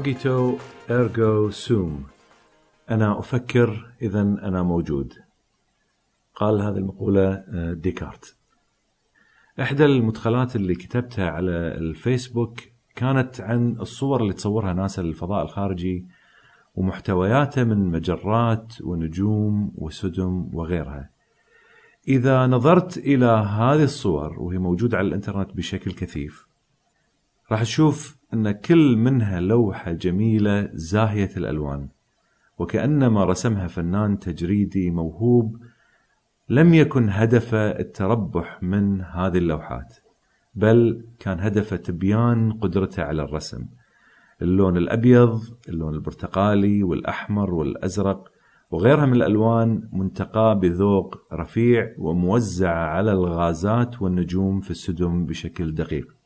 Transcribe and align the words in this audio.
Cogito 0.00 0.58
ergo 0.90 1.50
sum. 1.50 2.04
أنا 2.90 3.18
أفكر 3.18 3.92
إذا 4.02 4.20
أنا 4.20 4.62
موجود. 4.62 5.14
قال 6.34 6.62
هذه 6.62 6.76
المقولة 6.76 7.32
آه، 7.32 7.72
ديكارت. 7.72 8.36
إحدى 9.60 9.84
المدخلات 9.84 10.56
اللي 10.56 10.74
كتبتها 10.74 11.30
على 11.30 11.50
الفيسبوك 11.50 12.60
كانت 12.96 13.40
عن 13.40 13.76
الصور 13.80 14.22
اللي 14.22 14.32
تصورها 14.32 14.72
ناسا 14.72 15.00
للفضاء 15.00 15.44
الخارجي 15.44 16.06
ومحتوياته 16.74 17.64
من 17.64 17.90
مجرات 17.90 18.74
ونجوم 18.82 19.72
وسدم 19.74 20.50
وغيرها. 20.52 21.10
إذا 22.08 22.46
نظرت 22.46 22.98
إلى 22.98 23.26
هذه 23.26 23.84
الصور 23.84 24.40
وهي 24.40 24.58
موجودة 24.58 24.98
على 24.98 25.08
الإنترنت 25.08 25.56
بشكل 25.56 25.92
كثيف 25.92 26.46
راح 27.52 27.62
تشوف 27.62 28.19
أن 28.34 28.50
كل 28.50 28.96
منها 28.96 29.40
لوحة 29.40 29.92
جميلة 29.92 30.68
زاهية 30.72 31.30
الألوان 31.36 31.88
وكأنما 32.58 33.24
رسمها 33.24 33.66
فنان 33.66 34.18
تجريدي 34.18 34.90
موهوب 34.90 35.56
لم 36.48 36.74
يكن 36.74 37.08
هدفه 37.08 37.58
التربح 37.58 38.62
من 38.62 39.00
هذه 39.00 39.38
اللوحات 39.38 39.96
بل 40.54 41.04
كان 41.18 41.40
هدفه 41.40 41.76
تبيان 41.76 42.52
قدرته 42.52 43.02
على 43.02 43.22
الرسم. 43.22 43.66
اللون 44.42 44.76
الأبيض 44.76 45.40
اللون 45.68 45.94
البرتقالي 45.94 46.82
والأحمر 46.82 47.54
والأزرق 47.54 48.28
وغيرها 48.70 49.06
من 49.06 49.12
الألوان 49.12 49.88
منتقاة 49.92 50.54
بذوق 50.54 51.18
رفيع 51.32 51.94
وموزعة 51.98 52.84
على 52.86 53.12
الغازات 53.12 54.02
والنجوم 54.02 54.60
في 54.60 54.70
السدم 54.70 55.26
بشكل 55.26 55.74
دقيق. 55.74 56.19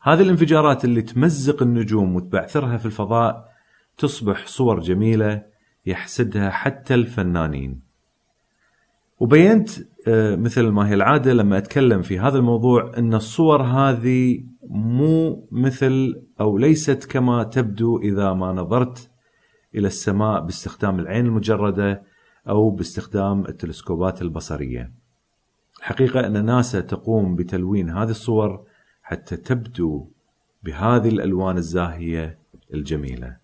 هذه 0.00 0.20
الانفجارات 0.20 0.84
اللي 0.84 1.02
تمزق 1.02 1.62
النجوم 1.62 2.16
وتبعثرها 2.16 2.76
في 2.76 2.86
الفضاء 2.86 3.48
تصبح 3.98 4.46
صور 4.46 4.80
جميلة 4.80 5.42
يحسدها 5.86 6.50
حتى 6.50 6.94
الفنانين. 6.94 7.80
وبينت 9.20 9.70
آه، 10.08 10.36
مثل 10.36 10.68
ما 10.68 10.88
هي 10.88 10.94
العادة 10.94 11.32
لما 11.32 11.58
أتكلم 11.58 12.02
في 12.02 12.18
هذا 12.18 12.38
الموضوع 12.38 12.92
أن 12.98 13.14
الصور 13.14 13.62
هذه 13.62 14.44
مو 14.70 15.48
مثل 15.52 16.22
أو 16.40 16.58
ليست 16.58 17.04
كما 17.04 17.44
تبدو 17.44 17.98
إذا 17.98 18.32
ما 18.32 18.52
نظرت 18.52 19.10
إلى 19.74 19.86
السماء 19.86 20.40
باستخدام 20.40 20.98
العين 20.98 21.26
المجردة 21.26 22.02
أو 22.48 22.70
باستخدام 22.70 23.46
التلسكوبات 23.46 24.22
البصرية. 24.22 24.92
الحقيقة 25.78 26.26
أن 26.26 26.44
ناسا 26.44 26.80
تقوم 26.80 27.36
بتلوين 27.36 27.90
هذه 27.90 28.10
الصور 28.10 28.67
حتى 29.08 29.36
تبدو 29.36 30.06
بهذه 30.62 31.08
الألوان 31.08 31.56
الزاهية 31.56 32.38
الجميلة. 32.74 33.36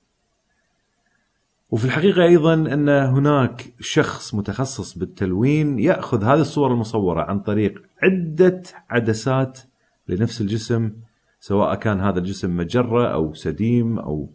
وفي 1.70 1.84
الحقيقة 1.84 2.22
أيضا 2.22 2.54
أن 2.54 2.88
هناك 2.88 3.74
شخص 3.80 4.34
متخصص 4.34 4.98
بالتلوين 4.98 5.78
يأخذ 5.78 6.24
هذه 6.24 6.40
الصور 6.40 6.72
المصورة 6.72 7.22
عن 7.22 7.40
طريق 7.40 7.82
عدة 8.02 8.62
عدسات 8.90 9.60
لنفس 10.08 10.40
الجسم 10.40 10.92
سواء 11.40 11.74
كان 11.74 12.00
هذا 12.00 12.18
الجسم 12.18 12.56
مجرة 12.56 13.12
أو 13.14 13.34
سديم 13.34 13.98
أو 13.98 14.30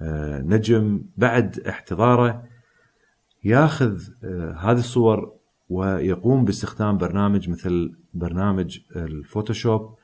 آه، 0.00 0.40
نجم 0.40 1.02
بعد 1.16 1.60
احتضاره 1.60 2.44
يأخذ 3.44 4.02
آه، 4.24 4.52
هذه 4.52 4.78
الصور 4.78 5.32
ويقوم 5.68 6.44
باستخدام 6.44 6.98
برنامج 6.98 7.50
مثل 7.50 7.92
برنامج 8.14 8.78
الفوتوشوب 8.96 9.96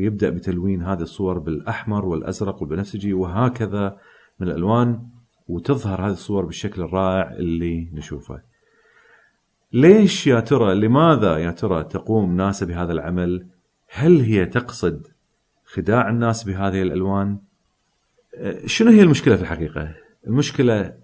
ويبدأ 0.00 0.30
بتلوين 0.30 0.82
هذه 0.82 1.02
الصور 1.02 1.38
بالأحمر 1.38 2.04
والأزرق 2.04 2.62
والبنفسجي 2.62 3.12
وهكذا 3.12 3.96
من 4.40 4.48
الألوان 4.48 5.02
وتظهر 5.48 6.06
هذه 6.06 6.12
الصور 6.12 6.44
بالشكل 6.44 6.82
الرائع 6.82 7.32
اللي 7.32 7.90
نشوفه. 7.92 8.42
ليش 9.72 10.26
يا 10.26 10.40
ترى 10.40 10.74
لماذا 10.74 11.38
يا 11.38 11.50
ترى 11.50 11.84
تقوم 11.84 12.36
ناسا 12.36 12.66
بهذا 12.66 12.92
العمل؟ 12.92 13.46
هل 13.88 14.20
هي 14.20 14.46
تقصد 14.46 15.06
خداع 15.64 16.08
الناس 16.08 16.44
بهذه 16.44 16.82
الألوان؟ 16.82 17.38
شنو 18.66 18.90
هي 18.90 19.02
المشكلة 19.02 19.36
في 19.36 19.42
الحقيقة؟ 19.42 19.94
المشكلة 20.26 20.94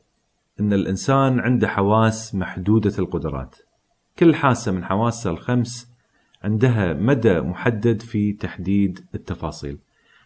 أن 0.60 0.72
الإنسان 0.72 1.40
عنده 1.40 1.68
حواس 1.68 2.34
محدودة 2.34 2.92
القدرات. 2.98 3.56
كل 4.18 4.34
حاسة 4.34 4.72
من 4.72 4.84
حواسه 4.84 5.30
الخمس 5.30 5.95
عندها 6.42 6.92
مدى 6.92 7.40
محدد 7.40 8.02
في 8.02 8.32
تحديد 8.32 9.04
التفاصيل. 9.14 9.78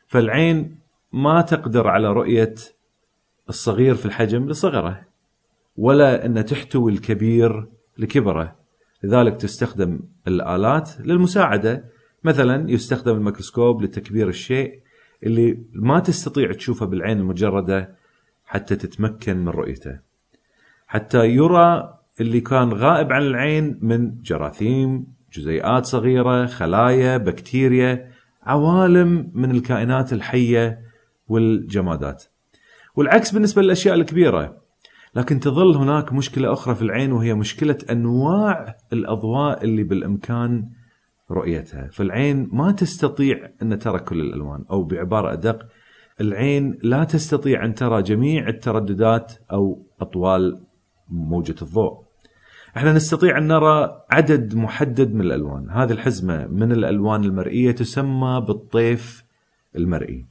فالعين 0.07 0.79
ما 1.13 1.41
تقدر 1.41 1.89
على 1.89 2.13
رؤية 2.13 2.55
الصغير 3.49 3.95
في 3.95 4.07
الحجم 4.07 4.49
لصغره 4.49 5.01
ولا 5.77 6.27
أن 6.27 6.45
تحتوي 6.45 6.93
الكبير 6.93 7.67
لكبره. 7.99 8.57
لذلك 9.03 9.37
تستخدم 9.37 10.01
الآلات 10.29 10.91
للمساعدة. 11.01 11.85
مثلا 12.25 12.71
يستخدم 12.71 13.17
الميكروسكوب 13.17 13.83
لتكبير 13.83 14.29
الشيء 14.29 14.81
اللي 15.23 15.59
ما 15.73 16.01
تستطيع 16.01 16.53
تشوفه 16.53 16.87
بالعين 16.87 17.19
المجردة 17.19 17.97
حتى 18.45 18.77
تتمكن 18.77 19.37
من 19.37 19.49
رؤيته. 19.49 19.99
حتى 20.87 21.27
يرى 21.29 21.99
اللي 22.21 22.41
كان 22.41 22.73
غائب 22.73 23.13
عن 23.13 23.23
العين 23.23 23.79
من 23.83 24.23
جراثيم 24.23 25.07
جزيئات 25.33 25.87
صغيرة 25.87 26.47
خلايا 26.47 27.17
بكتيريا 27.17 28.11
عوالم 28.43 29.31
من 29.35 29.51
الكائنات 29.51 30.13
الحية 30.13 30.79
والجمادات. 31.29 32.25
والعكس 32.97 33.31
بالنسبة 33.31 33.63
للأشياء 33.63 33.95
الكبيرة. 33.95 34.61
لكن 35.15 35.41
تظل 35.41 35.77
هناك 35.77 36.13
مشكلة 36.13 36.53
أخرى 36.53 36.75
في 36.75 36.83
العين 36.83 37.13
وهي 37.13 37.35
مشكلة 37.35 37.79
أنواع 37.91 38.77
الأضواء 38.93 39.65
اللي 39.65 39.83
بالإمكان 39.83 40.71
رؤيتها. 41.31 41.89
فالعين 41.93 42.49
ما 42.53 42.73
تستطيع 42.73 43.51
أن 43.63 43.79
ترى 43.79 43.99
كل 43.99 44.21
الألوان 44.21 44.65
أو 44.71 44.85
بعبارة 44.85 45.33
أدق 45.33 45.67
العين 46.21 46.79
لا 46.83 47.05
تستطيع 47.05 47.65
أن 47.65 47.75
ترى 47.75 48.03
جميع 48.03 48.49
الترددات 48.49 49.33
أو 49.53 49.87
أطوال 50.01 50.61
موجة 51.09 51.55
الضوء. 51.63 52.10
إحنا 52.77 52.93
نستطيع 52.93 53.39
أن 53.39 53.47
نرى 53.49 54.03
عدد 54.11 54.55
محدد 54.55 55.15
من 55.15 55.21
الألوان، 55.21 55.71
هذه 55.71 55.93
الحزمة 55.93 56.47
من 56.47 56.73
الألوان 56.73 57.25
المرئية 57.25 57.73
تسمى 57.73 58.45
بالطيف 58.47 59.25
المرئي. 59.77 60.27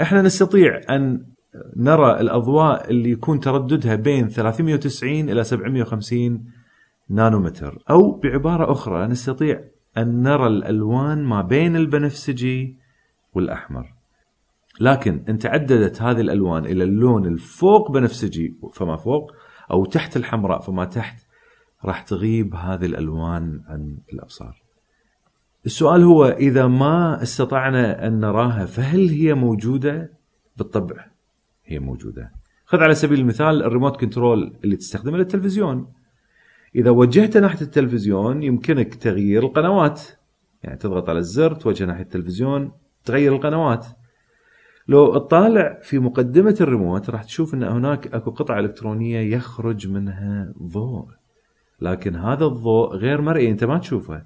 إحنا 0.00 0.22
نستطيع 0.22 0.80
أن 0.90 1.26
نرى 1.76 2.20
الأضواء 2.20 2.90
اللي 2.90 3.10
يكون 3.10 3.40
ترددها 3.40 3.94
بين 3.94 4.28
390 4.28 5.30
إلى 5.30 5.44
750 5.44 6.44
نانومتر، 7.08 7.82
أو 7.90 8.20
بعبارة 8.20 8.72
أخرى 8.72 9.06
نستطيع 9.06 9.60
أن 9.98 10.22
نرى 10.22 10.46
الألوان 10.46 11.24
ما 11.24 11.42
بين 11.42 11.76
البنفسجي 11.76 12.78
والأحمر. 13.34 13.92
لكن 14.80 15.24
إن 15.28 15.38
تعددت 15.38 16.02
هذه 16.02 16.20
الألوان 16.20 16.64
إلى 16.64 16.84
اللون 16.84 17.26
الفوق 17.26 17.90
بنفسجي 17.90 18.56
فما 18.72 18.96
فوق 18.96 19.32
أو 19.70 19.84
تحت 19.84 20.16
الحمراء 20.16 20.60
فما 20.60 20.84
تحت 20.84 21.25
راح 21.86 22.02
تغيب 22.02 22.54
هذه 22.54 22.86
الألوان 22.86 23.62
عن 23.66 23.98
الأبصار. 24.12 24.62
السؤال 25.66 26.02
هو 26.02 26.24
إذا 26.24 26.66
ما 26.66 27.22
استطعنا 27.22 28.06
أن 28.06 28.20
نراها 28.20 28.66
فهل 28.66 29.08
هي 29.08 29.34
موجودة؟ 29.34 30.12
بالطبع 30.56 31.06
هي 31.64 31.78
موجودة. 31.78 32.32
خذ 32.64 32.78
على 32.78 32.94
سبيل 32.94 33.20
المثال 33.20 33.62
ال 33.62 33.67
remote 33.67 34.00
control 34.00 34.56
اللي 34.64 34.76
تستخدمه 34.76 35.16
للتلفزيون. 35.16 35.92
إذا 36.74 36.90
وجهته 36.90 37.40
ناحية 37.40 37.60
التلفزيون 37.60 38.42
يمكنك 38.42 38.94
تغيير 38.94 39.42
القنوات. 39.42 40.02
يعني 40.62 40.76
تضغط 40.76 41.08
على 41.08 41.18
الزر 41.18 41.54
توجه 41.54 41.84
ناحية 41.84 42.02
التلفزيون 42.02 42.72
تغير 43.04 43.34
القنوات. 43.34 43.86
لو 44.88 45.18
تطالع 45.18 45.78
في 45.82 45.98
مقدمة 45.98 46.56
الريموت 46.60 47.10
راح 47.10 47.24
تشوف 47.24 47.54
إن 47.54 47.62
هناك 47.62 48.14
أكو 48.14 48.30
قطعة 48.30 48.58
إلكترونية 48.58 49.36
يخرج 49.36 49.88
منها 49.88 50.52
ضوء 50.62 51.08
لكن 51.80 52.16
هذا 52.16 52.44
الضوء 52.44 52.96
غير 52.96 53.20
مرئي 53.20 53.50
أنت 53.50 53.64
ما 53.64 53.78
تشوفه 53.78 54.22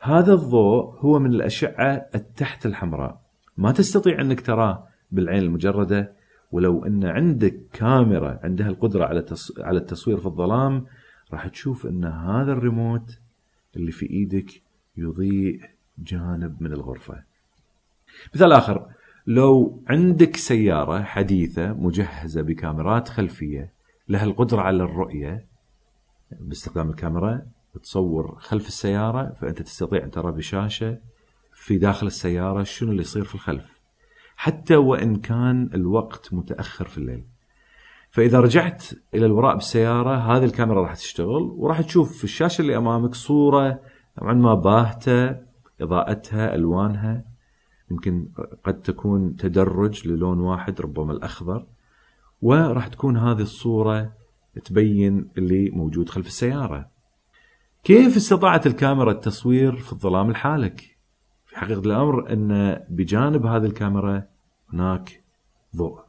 هذا 0.00 0.32
الضوء 0.32 0.98
هو 0.98 1.18
من 1.18 1.34
الأشعة 1.34 2.06
التحت 2.14 2.66
الحمراء 2.66 3.20
ما 3.56 3.72
تستطيع 3.72 4.20
أنك 4.20 4.40
تراه 4.40 4.88
بالعين 5.12 5.42
المجردة 5.42 6.12
ولو 6.52 6.84
أن 6.84 7.04
عندك 7.04 7.60
كاميرا 7.72 8.40
عندها 8.42 8.68
القدرة 8.68 9.04
على 9.04 9.24
على 9.58 9.78
التصوير 9.78 10.20
في 10.20 10.26
الظلام 10.26 10.86
راح 11.32 11.46
تشوف 11.46 11.86
أن 11.86 12.04
هذا 12.04 12.52
الريموت 12.52 13.18
اللي 13.76 13.92
في 13.92 14.10
إيدك 14.10 14.62
يضيء 14.96 15.60
جانب 15.98 16.62
من 16.62 16.72
الغرفة. 16.72 17.22
مثال 18.34 18.52
آخر 18.52 18.86
لو 19.26 19.82
عندك 19.88 20.36
سيارة 20.36 21.02
حديثة 21.02 21.72
مجهزة 21.72 22.42
بكاميرات 22.42 23.08
خلفية 23.08 23.72
لها 24.08 24.24
القدرة 24.24 24.60
على 24.60 24.82
الرؤية 24.82 25.44
باستخدام 26.30 26.90
الكاميرا 26.90 27.42
تصور 27.82 28.36
خلف 28.38 28.68
السيارة 28.68 29.32
فأنت 29.40 29.62
تستطيع 29.62 30.04
أن 30.04 30.10
ترى 30.10 30.32
بشاشة 30.32 30.98
في 31.52 31.78
داخل 31.78 32.06
السيارة 32.06 32.62
شنو 32.62 32.90
اللي 32.90 33.02
يصير 33.02 33.24
في 33.24 33.34
الخلف. 33.34 33.80
حتى 34.36 34.76
وإن 34.76 35.16
كان 35.16 35.70
الوقت 35.74 36.34
متأخر 36.34 36.84
في 36.84 36.98
الليل. 36.98 37.24
فإذا 38.10 38.40
رجعت 38.40 38.84
إلى 39.14 39.26
الوراء 39.26 39.54
بالسيارة 39.54 40.16
هذه 40.16 40.44
الكاميرا 40.44 40.82
راح 40.82 40.94
تشتغل 40.94 41.42
وراح 41.56 41.80
تشوف 41.80 42.18
في 42.18 42.24
الشاشة 42.24 42.62
اللي 42.62 42.76
أمامك 42.76 43.14
صورة 43.14 43.80
نوعا 44.22 44.34
ما 44.34 44.54
باهتة 44.54 45.36
إضاءتها 45.80 46.54
ألوانها 46.54 47.24
يمكن 47.90 48.28
قد 48.64 48.82
تكون 48.82 49.36
تدرج 49.36 50.08
للون 50.08 50.40
واحد 50.40 50.80
ربما 50.80 51.12
الأخضر 51.12 51.66
وراح 52.42 52.88
تكون 52.88 53.16
هذه 53.16 53.42
الصورة 53.42 54.12
تبين 54.60 55.28
اللي 55.38 55.70
موجود 55.70 56.08
خلف 56.08 56.26
السيارة. 56.26 56.88
كيف 57.84 58.16
استطاعت 58.16 58.66
الكاميرا 58.66 59.12
التصوير 59.12 59.76
في 59.76 59.92
الظلام 59.92 60.30
الحالك؟ 60.30 60.96
في 61.46 61.58
حقيقة 61.58 61.80
الأمر 61.80 62.32
أن 62.32 62.80
بجانب 62.88 63.46
هذه 63.46 63.64
الكاميرا 63.64 64.22
هناك 64.72 65.22
ضوء. 65.76 66.00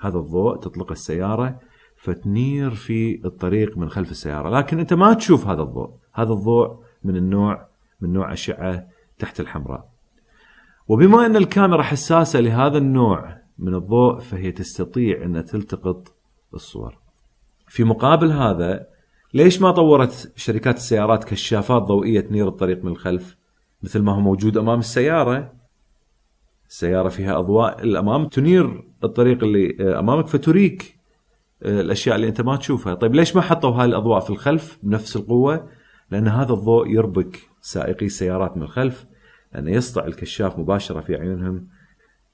هذا 0.00 0.18
الضوء 0.18 0.56
تطلق 0.56 0.90
السيارة 0.90 1.60
فتنير 1.96 2.70
في 2.70 3.24
الطريق 3.24 3.78
من 3.78 3.88
خلف 3.88 4.10
السيارة، 4.10 4.58
لكن 4.58 4.78
أنت 4.78 4.92
ما 4.92 5.14
تشوف 5.14 5.46
هذا 5.46 5.62
الضوء، 5.62 5.90
هذا 6.12 6.32
الضوء 6.32 6.78
من 7.04 7.16
النوع 7.16 7.68
من 8.00 8.12
نوع 8.12 8.32
أشعة 8.32 8.86
تحت 9.18 9.40
الحمراء. 9.40 9.88
وبما 10.88 11.26
أن 11.26 11.36
الكاميرا 11.36 11.82
حساسة 11.82 12.40
لهذا 12.40 12.78
النوع 12.78 13.38
من 13.58 13.74
الضوء 13.74 14.18
فهي 14.18 14.52
تستطيع 14.52 15.24
أن 15.24 15.44
تلتقط 15.44 16.14
الصور. 16.54 17.05
في 17.68 17.84
مقابل 17.84 18.32
هذا 18.32 18.86
ليش 19.34 19.60
ما 19.60 19.70
طورت 19.70 20.32
شركات 20.36 20.76
السيارات 20.76 21.24
كشافات 21.24 21.82
ضوئية 21.82 22.20
تنير 22.20 22.48
الطريق 22.48 22.84
من 22.84 22.92
الخلف؟ 22.92 23.36
مثل 23.82 24.02
ما 24.02 24.12
هو 24.12 24.20
موجود 24.20 24.56
أمام 24.56 24.78
السيارة. 24.78 25.52
السيارة 26.68 27.08
فيها 27.08 27.38
أضواء 27.38 27.82
الأمام 27.82 28.28
تنير 28.28 28.84
الطريق 29.04 29.44
اللي 29.44 29.98
أمامك 29.98 30.26
فتريك 30.26 30.96
الأشياء 31.62 32.16
اللي 32.16 32.28
أنت 32.28 32.40
ما 32.40 32.56
تشوفها. 32.56 32.94
طيب 32.94 33.14
ليش 33.14 33.36
ما 33.36 33.42
حطوا 33.42 33.70
هاي 33.70 33.84
الأضواء 33.84 34.20
في 34.20 34.30
الخلف 34.30 34.78
بنفس 34.82 35.16
القوة؟ 35.16 35.68
لأن 36.10 36.28
هذا 36.28 36.52
الضوء 36.52 36.88
يربك 36.88 37.40
سائقي 37.60 38.06
السيارات 38.06 38.56
من 38.56 38.62
الخلف 38.62 39.06
لأنه 39.52 39.70
يسطع 39.70 40.06
الكشاف 40.06 40.58
مباشرة 40.58 41.00
في 41.00 41.16
عيونهم. 41.16 41.68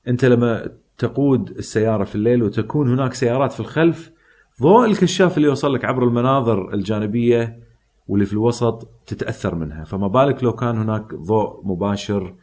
أنت 0.08 0.24
لما 0.24 0.72
تقود 0.98 1.50
السيارة 1.50 2.04
في 2.04 2.14
الليل 2.14 2.42
وتكون 2.42 2.92
هناك 2.92 3.14
سيارات 3.14 3.52
في 3.52 3.60
الخلف 3.60 4.12
ضوء 4.60 4.86
الكشاف 4.86 5.36
اللي 5.36 5.48
يوصل 5.48 5.74
لك 5.74 5.84
عبر 5.84 6.04
المناظر 6.04 6.74
الجانبية 6.74 7.62
واللي 8.08 8.26
في 8.26 8.32
الوسط 8.32 8.88
تتأثر 9.06 9.54
منها 9.54 9.84
فما 9.84 10.08
بالك 10.08 10.44
لو 10.44 10.52
كان 10.52 10.76
هناك 10.78 11.14
ضوء 11.14 11.66
مباشر 11.66 12.34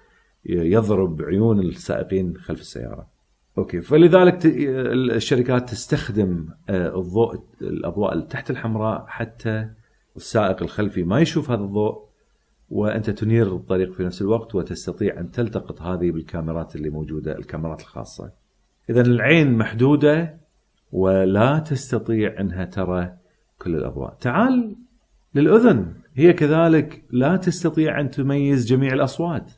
يضرب 0.46 1.22
عيون 1.22 1.60
السائقين 1.60 2.38
خلف 2.38 2.62
السيارة. 2.62 3.08
أوكي 3.58 3.82
فلذلك 3.82 4.40
الشركات 4.46 5.70
تستخدم 5.70 6.48
الضوء 6.70 7.44
الأضواء 7.62 8.20
تحت 8.20 8.50
الحمراء 8.50 9.06
حتى 9.08 9.70
السائق 10.16 10.64
الخلفي 10.64 11.04
ما 11.04 11.20
يشوف 11.20 11.52
هذا 11.52 11.62
الضوء 11.62 12.10
وأنت 12.70 13.10
تنير 13.10 13.56
الطريق 13.56 13.94
في 13.94 14.04
نفس 14.04 14.22
الوقت 14.22 14.56
وتستطيع 14.56 15.20
أن 15.20 15.32
تلتقط 15.32 15.82
هذه 15.82 16.12
بالكاميرات 16.12 16.76
اللي 16.76 16.90
موجودة 16.90 17.38
الكاميرات 17.38 17.82
الخاصة. 17.82 18.32
اذا 18.90 19.02
العين 19.02 19.58
محدودة 19.58 20.40
ولا 20.92 21.60
تستطيع 21.60 22.40
أنها 22.40 22.66
ترى 22.66 23.14
كل 23.62 23.76
الأضواء. 23.76 24.18
تعال 24.22 24.76
للأذن 25.36 25.94
هي 26.16 26.34
كذلك 26.34 27.04
لا 27.12 27.36
تستطيع 27.36 28.00
أن 28.00 28.12
تميز 28.12 28.66
جميع 28.66 28.94
الأصوات. 28.94 29.52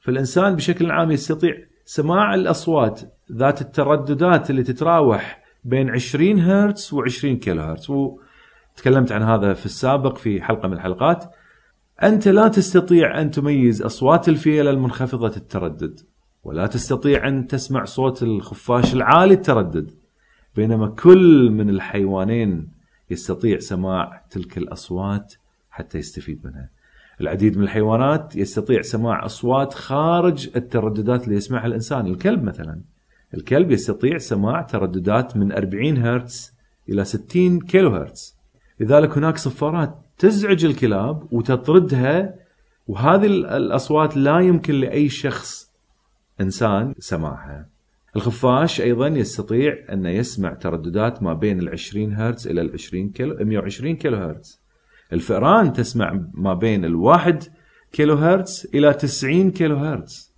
فالإنسان 0.00 0.56
بشكل 0.56 0.90
عام 0.90 1.10
يستطيع 1.10 1.54
سماع 1.84 2.34
الأصوات 2.34 3.00
ذات 3.32 3.60
الترددات 3.60 4.50
اللي 4.50 4.62
تتراوح 4.62 5.42
بين 5.64 5.90
20 5.90 6.40
هرتز 6.40 6.94
و20 6.94 7.26
كيلو 7.26 7.62
هرتز 7.62 7.90
وتكلمت 7.90 9.12
عن 9.12 9.22
هذا 9.22 9.54
في 9.54 9.66
السابق 9.66 10.16
في 10.16 10.42
حلقة 10.42 10.68
من 10.68 10.74
الحلقات 10.74 11.24
أنت 12.02 12.28
لا 12.28 12.48
تستطيع 12.48 13.20
أن 13.20 13.30
تميز 13.30 13.82
أصوات 13.82 14.28
الفيلة 14.28 14.70
المنخفضة 14.70 15.36
التردد 15.36 16.00
ولا 16.44 16.66
تستطيع 16.66 17.28
أن 17.28 17.46
تسمع 17.46 17.84
صوت 17.84 18.22
الخفاش 18.22 18.94
العالي 18.94 19.34
التردد 19.34 19.90
بينما 20.56 20.88
كل 20.88 21.50
من 21.50 21.70
الحيوانين 21.70 22.68
يستطيع 23.10 23.58
سماع 23.58 24.24
تلك 24.30 24.58
الأصوات 24.58 25.34
حتى 25.70 25.98
يستفيد 25.98 26.40
منها. 26.44 26.70
العديد 27.20 27.58
من 27.58 27.64
الحيوانات 27.64 28.36
يستطيع 28.36 28.82
سماع 28.82 29.24
أصوات 29.24 29.74
خارج 29.74 30.50
الترددات 30.56 31.24
اللي 31.24 31.36
يسمعها 31.36 31.66
الإنسان، 31.66 32.06
الكلب 32.06 32.42
مثلا. 32.42 32.80
الكلب 33.34 33.70
يستطيع 33.70 34.18
سماع 34.18 34.62
ترددات 34.62 35.36
من 35.36 35.52
40 35.52 35.98
هرتز 35.98 36.52
إلى 36.88 37.04
60 37.04 37.60
كيلو 37.60 37.90
هرتز. 37.90 38.36
لذلك 38.80 39.18
هناك 39.18 39.36
صفارات 39.36 39.98
تزعج 40.18 40.64
الكلاب 40.64 41.32
وتطردها 41.32 42.34
وهذه 42.86 43.26
الأصوات 43.26 44.16
لا 44.16 44.40
يمكن 44.40 44.74
لأي 44.74 45.08
شخص 45.08 45.72
إنسان 46.40 46.94
سماعها. 46.98 47.75
الخفاش 48.16 48.80
أيضا 48.80 49.06
يستطيع 49.06 49.76
أن 49.92 50.06
يسمع 50.06 50.54
ترددات 50.54 51.22
ما 51.22 51.34
بين 51.34 51.60
ال 51.60 51.68
20 51.68 52.12
هرتز 52.12 52.48
إلى 52.48 52.60
ال 52.60 52.72
20 52.72 53.10
كيلو 53.10 53.36
120 53.40 53.96
كيلو 53.96 54.16
هرتز. 54.16 54.62
الفئران 55.12 55.72
تسمع 55.72 56.20
ما 56.34 56.54
بين 56.54 56.84
الواحد 56.84 57.42
كيلو 57.92 58.14
هرتز 58.14 58.70
إلى 58.74 58.94
90 58.94 59.50
كيلو 59.50 59.76
هرتز. 59.76 60.34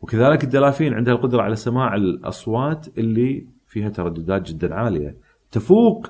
وكذلك 0.00 0.44
الدلافين 0.44 0.94
عندها 0.94 1.14
القدرة 1.14 1.42
على 1.42 1.56
سماع 1.56 1.94
الأصوات 1.94 2.98
اللي 2.98 3.46
فيها 3.66 3.88
ترددات 3.88 4.42
جدا 4.50 4.74
عالية 4.74 5.16
تفوق 5.50 6.06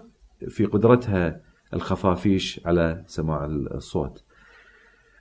في 0.48 0.64
قدرتها 0.64 1.40
الخفافيش 1.74 2.60
على 2.66 3.04
سماع 3.06 3.44
الصوت. 3.74 4.21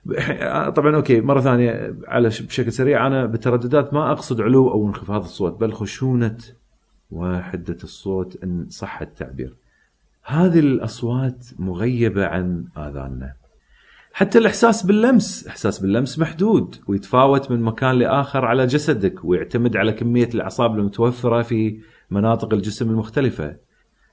طبعا 0.76 0.96
أوكي 0.96 1.20
مرة 1.20 1.40
ثانية 1.40 1.96
على 2.08 2.28
بشكل 2.28 2.72
سريع 2.72 3.06
أنا 3.06 3.26
بالترددات 3.26 3.94
ما 3.94 4.12
أقصد 4.12 4.40
علو 4.40 4.70
أو 4.70 4.86
انخفاض 4.86 5.22
الصوت 5.22 5.60
بل 5.60 5.72
خشونة 5.72 6.38
وحده 7.10 7.76
الصوت 7.84 8.44
إن 8.44 8.66
صح 8.70 9.00
التعبير. 9.02 9.54
هذه 10.24 10.58
الأصوات 10.58 11.46
مغيبة 11.58 12.26
عن 12.26 12.64
آذاننا. 12.76 13.32
حتى 14.12 14.38
الإحساس 14.38 14.86
باللمس، 14.86 15.46
إحساس 15.46 15.78
باللمس 15.78 16.18
محدود 16.18 16.76
ويتفاوت 16.88 17.50
من 17.50 17.62
مكان 17.62 17.94
لآخر 17.94 18.44
على 18.44 18.66
جسدك 18.66 19.24
ويعتمد 19.24 19.76
على 19.76 19.92
كمية 19.92 20.28
الأعصاب 20.34 20.78
المتوفرة 20.78 21.42
في 21.42 21.80
مناطق 22.10 22.54
الجسم 22.54 22.90
المختلفة. 22.90 23.56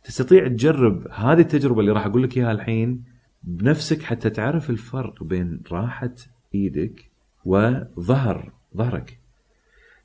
تستطيع 0.03 0.47
تجرب 0.47 1.07
هذه 1.11 1.39
التجربة 1.39 1.79
اللي 1.79 1.91
راح 1.91 2.05
أقول 2.05 2.23
لك 2.23 2.37
إياها 2.37 2.51
الحين 2.51 3.03
بنفسك 3.43 4.01
حتى 4.01 4.29
تعرف 4.29 4.69
الفرق 4.69 5.23
بين 5.23 5.61
راحة 5.71 6.15
إيدك 6.55 7.09
وظهر 7.45 8.51
ظهرك. 8.77 9.19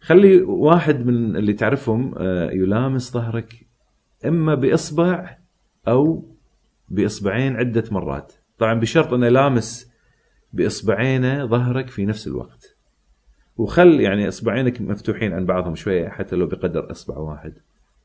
خلي 0.01 0.41
واحد 0.43 1.07
من 1.07 1.37
اللي 1.37 1.53
تعرفهم 1.53 2.15
يلامس 2.53 3.13
ظهرك 3.13 3.67
إما 4.27 4.55
بإصبع 4.55 5.37
أو 5.89 6.25
بإصبعين 6.89 7.57
عدة 7.57 7.85
مرات. 7.91 8.33
طبعا 8.59 8.75
بشرط 8.75 9.13
إنه 9.13 9.27
يلامس 9.27 9.93
بإصبعينه 10.53 11.47
ظهرك 11.47 11.89
في 11.89 12.07
نفس 12.07 12.27
الوقت. 12.27 12.77
وخل 13.57 14.01
يعني 14.01 14.29
إصبعينك 14.29 14.81
مفتوحين 14.81 15.33
عن 15.33 15.45
بعضهم 15.47 15.75
شوية 15.75 16.09
حتى 16.09 16.37
لو 16.37 16.47
بقدر 16.47 16.91
إصبع 16.91 17.17
واحد. 17.17 17.55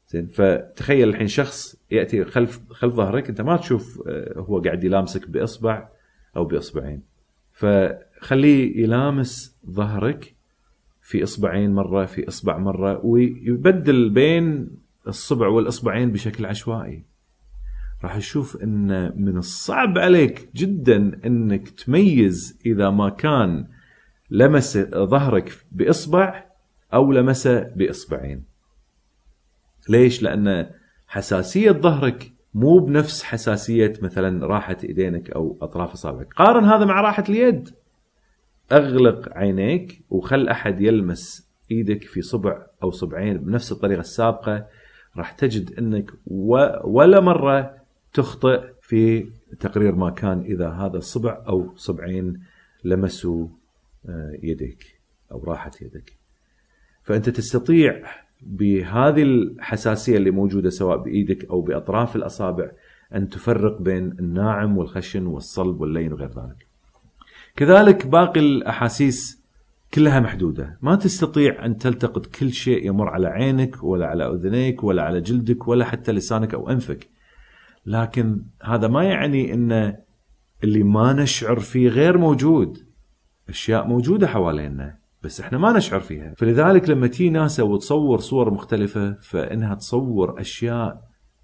زين 0.09 0.27
فتخيل 0.27 1.09
الحين 1.09 1.27
شخص 1.27 1.75
يأتي 1.91 2.25
خلف 2.25 2.59
خلف 2.69 2.93
ظهرك 2.93 3.29
أنت 3.29 3.41
ما 3.41 3.57
تشوف 3.57 4.01
هو 4.37 4.61
قاعد 4.61 4.83
يلامسك 4.83 5.29
بإصبع 5.29 5.89
أو 6.37 6.45
بإصبعين 6.45 7.01
فخليه 7.51 8.83
يلامس 8.83 9.57
ظهرك 9.69 10.35
في 11.01 11.23
إصبعين 11.23 11.73
مرة 11.73 12.05
في 12.05 12.27
إصبع 12.27 12.57
مرة 12.57 13.05
ويبدل 13.05 14.09
بين 14.09 14.69
الصبع 15.07 15.47
والإصبعين 15.47 16.11
بشكل 16.11 16.45
عشوائي 16.45 17.03
راح 18.03 18.17
تشوف 18.17 18.63
إن 18.63 19.13
من 19.23 19.37
الصعب 19.37 19.97
عليك 19.97 20.49
جدا 20.55 21.19
إنك 21.25 21.69
تميز 21.69 22.59
إذا 22.65 22.89
ما 22.89 23.09
كان 23.09 23.67
لمس 24.29 24.77
ظهرك 24.95 25.65
بإصبع 25.71 26.43
أو 26.93 27.11
لمسه 27.11 27.59
بإصبعين. 27.59 28.48
ليش؟ 29.89 30.24
لأن 30.24 30.69
حساسية 31.08 31.72
ظهرك 31.72 32.31
مو 32.53 32.79
بنفس 32.79 33.24
حساسية 33.24 33.93
مثلا 34.01 34.48
راحة 34.48 34.77
إيدينك 34.84 35.31
أو 35.31 35.58
أطراف 35.62 35.91
اصابعك، 35.91 36.34
قارن 36.34 36.65
هذا 36.65 36.86
مع 36.86 37.01
راحة 37.01 37.24
اليد. 37.29 37.69
أغلق 38.72 39.29
عينيك 39.38 40.01
وخل 40.10 40.48
أحد 40.48 40.81
يلمس 40.81 41.50
إيدك 41.72 42.03
في 42.03 42.22
صبع 42.22 42.65
أو 42.84 42.91
صبعين 42.91 43.38
بنفس 43.38 43.72
الطريقة 43.72 44.00
السابقة 44.00 44.67
راح 45.17 45.31
تجد 45.31 45.79
إنك 45.79 46.12
ولا 46.84 47.19
مرة 47.19 47.75
تخطئ 48.13 48.74
في 48.81 49.29
تقرير 49.60 49.96
ما 49.96 50.10
كان 50.10 50.39
إذا 50.39 50.69
هذا 50.69 50.98
الصبع 50.98 51.43
أو 51.48 51.75
صبعين 51.75 52.43
لمسوا 52.84 53.48
آه، 54.10 54.38
يديك 54.43 55.00
أو 55.31 55.43
راحة 55.43 55.72
يدك. 55.81 56.17
فأنت 57.03 57.29
تستطيع 57.29 58.03
بهذه 58.41 59.24
الحساسية 59.24 60.17
اللي 60.17 60.31
موجودة 60.31 60.69
سواء 60.69 60.98
بإيدك 60.98 61.46
أو 61.46 61.62
بأطراف 61.62 62.15
الأصابع 62.15 62.72
أن 63.15 63.29
تفرق 63.29 63.81
بين 63.81 64.12
الناعم 64.19 64.77
والخشن 64.77 65.25
والصلب 65.25 65.81
واللين 65.81 66.13
وغير 66.13 66.29
ذلك. 66.29 66.67
كذلك 67.55 68.08
باقي 68.08 68.39
الأحاسيس 68.39 69.43
كلها 69.93 70.19
محدودة، 70.19 70.77
ما 70.81 70.96
تستطيع 70.96 71.65
أن 71.65 71.77
تلتقط 71.77 72.25
كل 72.25 72.51
شيء 72.51 72.88
يمر 72.88 73.10
على 73.10 73.27
عينك 73.27 73.84
ولا 73.84 74.05
على 74.05 74.31
أذنيك 74.31 74.84
ولا 74.84 75.03
على 75.03 75.22
جلدك 75.22 75.67
ولا 75.67 75.86
حتى 75.86 76.12
لسانك 76.12 76.53
أو 76.53 76.69
أنفك. 76.69 77.10
لكن 77.86 78.41
هذا 78.63 78.88
ما 78.88 79.03
يعني 79.03 79.53
إن 79.53 79.96
اللي 80.63 80.84
ما 80.84 81.13
نشعر 81.13 81.60
فيه 81.60 81.89
غير 81.89 82.17
موجود. 82.17 82.77
أشياء 83.50 83.88
موجودة 83.88 84.27
حوالينا 84.27 84.98
بس 85.23 85.41
إحنا 85.41 85.57
ما 85.57 85.71
نشعر 85.77 85.99
فيها، 85.99 86.33
فلذلك 86.38 86.89
لما 86.89 87.07
تي 87.07 87.29
ناسا 87.29 87.63
وتصور 87.63 88.19
صور 88.19 88.53
مختلفة 88.53 89.17
فإنها 89.21 89.75
تصور 89.75 90.41
أشياء 90.41 91.01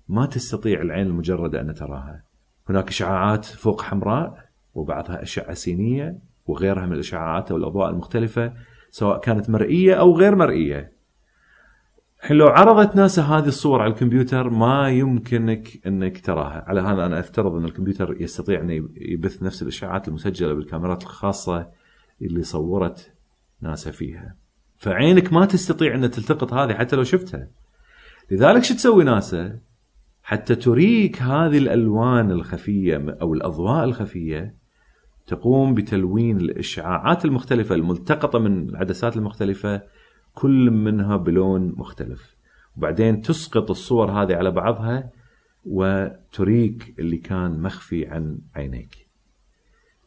ما 0.07 0.25
تستطيع 0.25 0.81
العين 0.81 1.07
المجردة 1.07 1.61
أن 1.61 1.73
تراها. 1.73 2.23
هناك 2.69 2.89
إشعاعات 2.89 3.45
فوق 3.45 3.81
حمراء 3.81 4.45
وبعضها 4.73 5.21
أشعة 5.21 5.53
سينية 5.53 6.19
وغيرها 6.45 6.85
من 6.85 6.93
الإشعاعات 6.93 7.51
أو 7.51 7.57
الأضواء 7.57 7.89
المختلفة 7.89 8.53
سواء 8.89 9.19
كانت 9.19 9.49
مرئية 9.49 9.93
أو 9.93 10.17
غير 10.17 10.35
مرئية. 10.35 10.95
الحين 12.23 12.37
لو 12.37 12.47
عرضت 12.47 12.95
ناسا 12.95 13.21
هذه 13.21 13.47
الصور 13.47 13.81
على 13.81 13.93
الكمبيوتر 13.93 14.49
ما 14.49 14.89
يمكنك 14.89 15.87
إنك 15.87 16.25
تراها، 16.25 16.63
على 16.67 16.81
هذا 16.81 17.05
أنا 17.05 17.19
أفترض 17.19 17.55
أن 17.55 17.65
الكمبيوتر 17.65 18.21
يستطيع 18.21 18.61
أن 18.61 18.69
يبث 18.95 19.43
نفس 19.43 19.61
الإشعاعات 19.61 20.07
المسجلة 20.07 20.53
بالكاميرات 20.53 21.03
الخاصة 21.03 21.67
اللي 22.21 22.43
صورت 22.43 23.14
ناسا 23.61 23.91
فيها. 23.91 24.35
فعينك 24.77 25.33
ما 25.33 25.45
تستطيع 25.45 25.95
أن 25.95 26.11
تلتقط 26.11 26.53
هذه 26.53 26.73
حتى 26.73 26.95
لو 26.95 27.03
شفتها. 27.03 27.47
لذلك 28.31 28.63
شو 28.63 28.73
تسوي 28.73 29.03
ناسا؟ 29.03 29.59
حتى 30.23 30.55
تريك 30.55 31.21
هذه 31.21 31.57
الألوان 31.57 32.31
الخفية 32.31 33.17
أو 33.21 33.33
الأضواء 33.33 33.83
الخفية 33.83 34.55
تقوم 35.27 35.73
بتلوين 35.73 36.37
الإشعاعات 36.37 37.25
المختلفة 37.25 37.75
الملتقطة 37.75 38.39
من 38.39 38.69
العدسات 38.69 39.17
المختلفة 39.17 39.81
كل 40.33 40.71
منها 40.71 41.17
بلون 41.17 41.73
مختلف 41.77 42.35
وبعدين 42.77 43.21
تسقط 43.21 43.69
الصور 43.69 44.11
هذه 44.11 44.35
على 44.35 44.51
بعضها 44.51 45.09
وتريك 45.65 46.95
اللي 46.99 47.17
كان 47.17 47.61
مخفي 47.61 48.05
عن 48.05 48.39
عينيك 48.55 49.04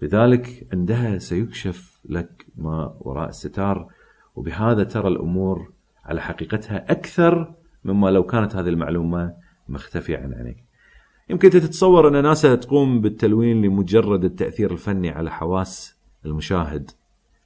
لذلك 0.02 0.66
عندها 0.72 1.18
سيكشف 1.18 2.00
لك 2.08 2.46
ما 2.56 2.94
وراء 3.00 3.28
الستار 3.28 3.88
وبهذا 4.36 4.84
ترى 4.84 5.08
الأمور 5.08 5.72
على 6.04 6.20
حقيقتها 6.20 6.92
أكثر 6.92 7.54
مما 7.84 8.10
لو 8.10 8.22
كانت 8.22 8.56
هذه 8.56 8.68
المعلومة 8.68 9.34
مختفية 9.68 10.16
عن 10.16 10.34
عينيك. 10.34 10.64
يمكن 11.30 11.50
تتصور 11.50 12.08
أن 12.08 12.22
ناسا 12.22 12.54
تقوم 12.54 13.00
بالتلوين 13.00 13.62
لمجرد 13.62 14.24
التأثير 14.24 14.72
الفني 14.72 15.10
على 15.10 15.30
حواس 15.30 15.98
المشاهد 16.26 16.90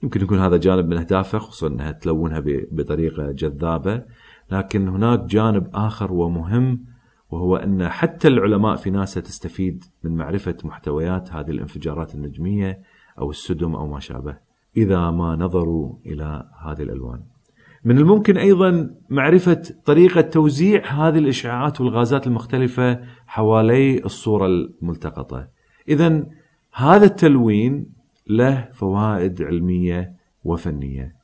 يمكن 0.02 0.20
يكون 0.20 0.38
هذا 0.38 0.56
جانب 0.56 0.88
من 0.88 0.96
اهدافه 0.96 1.38
خصوصا 1.38 1.66
أنها 1.66 1.92
تلونها 1.92 2.42
بطريقة 2.46 3.32
جذابة 3.32 4.02
لكن 4.50 4.88
هناك 4.88 5.20
جانب 5.20 5.70
آخر 5.74 6.12
ومهم 6.12 6.84
وهو 7.32 7.56
أن 7.56 7.88
حتى 7.88 8.28
العلماء 8.28 8.76
في 8.76 8.90
ناسا 8.90 9.20
تستفيد 9.20 9.84
من 10.04 10.16
معرفة 10.16 10.56
محتويات 10.64 11.32
هذه 11.32 11.50
الانفجارات 11.50 12.14
النجمية 12.14 12.82
أو 13.18 13.30
السدم 13.30 13.74
أو 13.74 13.86
ما 13.86 14.00
شابه 14.00 14.36
إذا 14.76 15.10
ما 15.10 15.36
نظروا 15.36 15.94
إلى 16.06 16.46
هذه 16.64 16.82
الألوان. 16.82 17.20
من 17.84 17.98
الممكن 17.98 18.36
أيضا 18.36 18.90
معرفة 19.10 19.62
طريقة 19.84 20.20
توزيع 20.20 20.86
هذه 20.86 21.18
الإشعاعات 21.18 21.80
والغازات 21.80 22.26
المختلفة 22.26 23.00
حوالي 23.26 24.04
الصورة 24.04 24.46
الملتقطة. 24.46 25.48
اذا 25.88 26.26
هذا 26.72 27.04
التلوين 27.04 27.86
له 28.28 28.68
فوائد 28.72 29.42
علمية 29.42 30.12
وفنية 30.44 31.14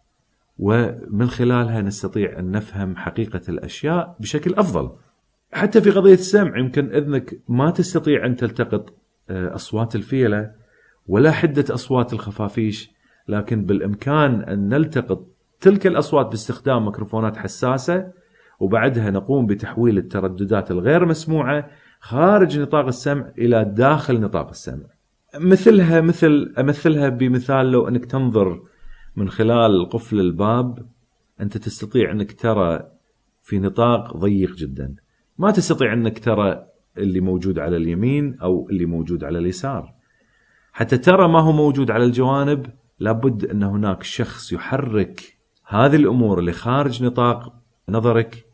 ومن 0.58 1.26
خلالها 1.26 1.82
نستطيع 1.82 2.38
أن 2.38 2.50
نفهم 2.50 2.96
حقيقة 2.96 3.42
الأشياء 3.48 4.16
بشكل 4.20 4.54
أفضل. 4.54 4.90
حتى 5.52 5.80
في 5.80 5.90
قضية 5.90 6.14
السمع 6.14 6.58
يمكن 6.58 6.94
إذنك 6.94 7.40
ما 7.48 7.70
تستطيع 7.70 8.26
أن 8.26 8.36
تلتقط 8.36 8.94
آه، 9.30 9.54
أصوات 9.54 9.94
الفيلة 9.94 10.50
ولا 11.06 11.30
حدة 11.32 11.74
أصوات 11.74 12.12
الخفافيش 12.12 12.90
لكن 13.28 13.64
بالإمكان 13.64 14.42
أن 14.42 14.68
نلتقط 14.68 15.26
تلك 15.60 15.86
الأصوات 15.86 16.26
باستخدام 16.26 16.84
ميكروفونات 16.84 17.36
حساسة 17.36 18.12
وبعدها 18.60 19.10
نقوم 19.10 19.46
بتحويل 19.46 19.98
الترددات 19.98 20.70
الغير 20.70 21.06
مسموعة 21.06 21.70
خارج 22.00 22.58
نطاق 22.58 22.86
السمع 22.86 23.32
إلى 23.38 23.64
داخل 23.64 24.20
نطاق 24.20 24.48
السمع. 24.48 24.86
مثلها 25.40 26.00
مثل 26.00 26.54
أمثلها 26.58 27.08
بمثال 27.08 27.72
لو 27.72 27.88
أنك 27.88 28.04
تنظر 28.04 28.62
من 29.16 29.28
خلال 29.28 29.88
قفل 29.88 30.20
الباب 30.20 30.86
أنت 31.40 31.56
تستطيع 31.56 32.10
أنك 32.10 32.32
ترى 32.40 32.90
في 33.42 33.58
نطاق 33.58 34.16
ضيق 34.16 34.54
جدا. 34.54 34.94
ما 35.38 35.50
تستطيع 35.50 35.92
أنك 35.92 36.18
ترى 36.18 36.66
اللي 36.98 37.20
موجود 37.20 37.58
على 37.58 37.76
اليمين 37.76 38.38
أو 38.40 38.68
اللي 38.70 38.86
موجود 38.86 39.24
على 39.24 39.38
اليسار. 39.38 39.94
حتى 40.72 40.98
ترى 40.98 41.28
ما 41.28 41.40
هو 41.40 41.52
موجود 41.52 41.90
على 41.90 42.04
الجوانب 42.04 42.66
لابد 42.98 43.44
أن 43.44 43.62
هناك 43.62 44.02
شخص 44.02 44.52
يحرك 44.52 45.38
هذه 45.66 45.96
الأمور 45.96 46.38
اللي 46.38 46.52
خارج 46.52 47.04
نطاق 47.04 47.54
نظرك 47.88 48.46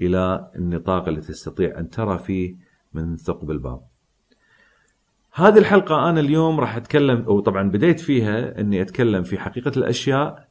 إلى 0.00 0.50
النطاق 0.56 1.08
اللي 1.08 1.20
تستطيع 1.20 1.78
أن 1.78 1.90
ترى 1.90 2.18
فيه 2.18 2.56
من 2.92 3.16
ثقب 3.16 3.50
الباب. 3.50 3.80
هذه 5.34 5.58
الحلقة 5.58 6.10
أنا 6.10 6.20
اليوم 6.20 6.60
راح 6.60 6.76
أتكلم 6.76 7.24
أو 7.24 7.40
طبعا 7.40 7.70
بديت 7.70 8.00
فيها 8.00 8.60
أني 8.60 8.82
أتكلم 8.82 9.22
في 9.22 9.38
حقيقة 9.38 9.72
الأشياء 9.76 10.48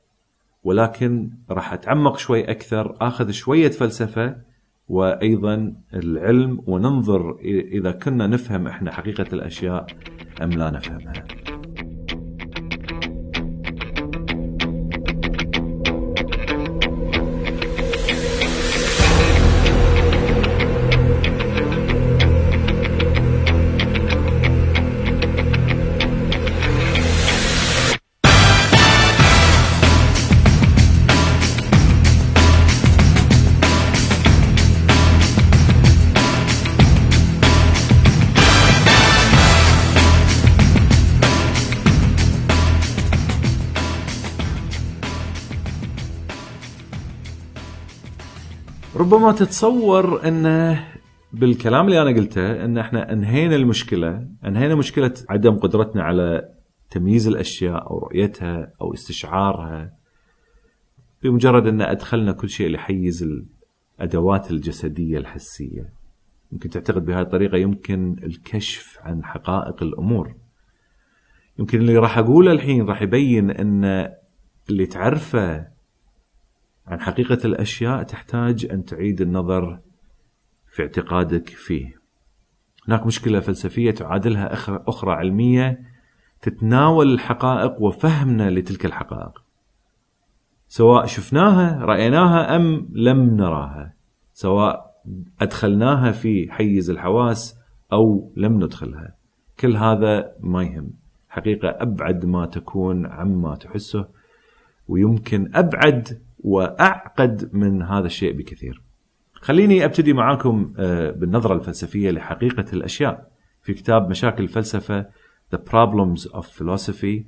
ولكن 0.64 1.32
راح 1.50 1.74
أتعمق 1.74 2.18
شوي 2.18 2.52
أكثر 2.52 2.98
أخذ 3.02 3.32
شوية 3.32 3.72
فلسفة 3.72 4.51
وأيضا 4.92 5.74
العلم 5.94 6.64
وننظر 6.68 7.38
إذا 7.78 7.92
كنا 7.92 8.28
نفهم 8.28 8.68
إحنا 8.68 8.92
حقيقة 8.92 9.26
الأشياء 9.34 9.86
أم 10.42 10.50
لا 10.50 10.70
نفهمها. 10.70 11.24
ربما 49.22 49.34
تتصور 49.34 50.28
إنه 50.28 50.88
بالكلام 51.34 51.86
اللي 51.86 52.02
أنا 52.02 52.10
قلته 52.10 52.66
إن 52.66 52.78
إحنا 52.78 53.14
أنهينا 53.14 53.56
المشكلة، 53.56 54.28
أنهينا 54.46 54.76
مشكلة 54.76 55.14
عدم 55.30 55.58
قدرتنا 55.58 56.04
على 56.04 56.50
تمييز 56.90 57.28
الأشياء 57.28 57.90
أو 57.90 58.00
رؤيتها 58.00 58.72
أو 58.82 58.94
استشعارها 58.94 59.94
بمجرد 61.24 61.68
إن 61.68 61.82
أدخلنا 61.82 62.32
كل 62.32 62.50
شيء 62.50 62.70
لحيز 62.70 63.24
الأدوات 64.00 64.52
الجسدية 64.52 65.18
الحسية. 65.18 65.94
يمكن 66.52 66.70
تعتقد 66.70 67.06
بهذه 67.06 67.22
الطريقة 67.22 67.58
يمكن 67.58 68.16
الكشف 68.24 68.98
عن 69.02 69.24
حقائق 69.24 69.84
الأمور 69.84 70.36
يمكن 71.60 71.80
اللي 71.80 71.98
راح 71.98 72.18
أقوله 72.18 72.52
الحين 72.52 72.86
راح 72.86 73.02
يبين 73.02 73.52
أن 73.52 74.10
اللي 74.70 74.86
تعرفه 74.86 75.71
عن 76.92 77.00
حقيقة 77.00 77.38
الأشياء 77.46 78.04
تحتاج 78.04 78.68
أن 78.72 78.86
تعيد 78.86 79.22
النظر 79.22 79.80
في 80.72 80.82
اعتقادك 80.82 81.50
فيه. 81.50 82.02
هناك 82.88 83.06
مشكلة 83.06 83.40
فلسفية 83.40 83.92
تعادلها 83.92 84.54
أخرى 84.90 85.12
علمية 85.12 85.80
تتناول 86.42 87.14
الحقائق 87.14 87.82
وفهمنا 87.82 88.50
لتلك 88.50 88.86
الحقائق. 88.86 89.44
سواء 90.68 91.06
شفناها 91.06 91.86
رأيناها 91.86 92.56
أم 92.56 92.90
لم 92.94 93.36
نراها. 93.36 93.94
سواء 94.34 94.92
أدخلناها 95.42 96.12
في 96.12 96.52
حيز 96.52 96.90
الحواس 96.90 97.60
أو 97.94 98.32
لم 98.38 98.64
ندخلها. 98.64 99.16
كل 99.60 99.78
هذا 99.78 100.32
ما 100.40 100.64
يهم. 100.64 100.92
حقيقة 101.30 101.70
أبعد 101.70 102.26
ما 102.26 102.46
تكون 102.46 103.06
عما 103.06 103.56
تحسه 103.56 104.08
ويمكن 104.88 105.52
أبعد 105.56 106.22
وأعقد 106.44 107.50
من 107.54 107.82
هذا 107.82 108.06
الشيء 108.06 108.38
بكثير. 108.38 108.82
خليني 109.34 109.86
أبتدي 109.86 110.14
معاكم 110.14 110.74
آه، 110.78 111.12
بالنظرة 111.12 111.54
الفلسفية 111.54 112.12
لحقيقة 112.12 112.66
الأشياء. 112.74 113.32
في 113.62 113.74
كتاب 113.74 114.10
مشاكل 114.10 114.44
الفلسفة 114.44 115.06
The 115.56 115.58
Problems 115.58 116.32
of 116.34 116.46
Philosophy. 116.46 117.24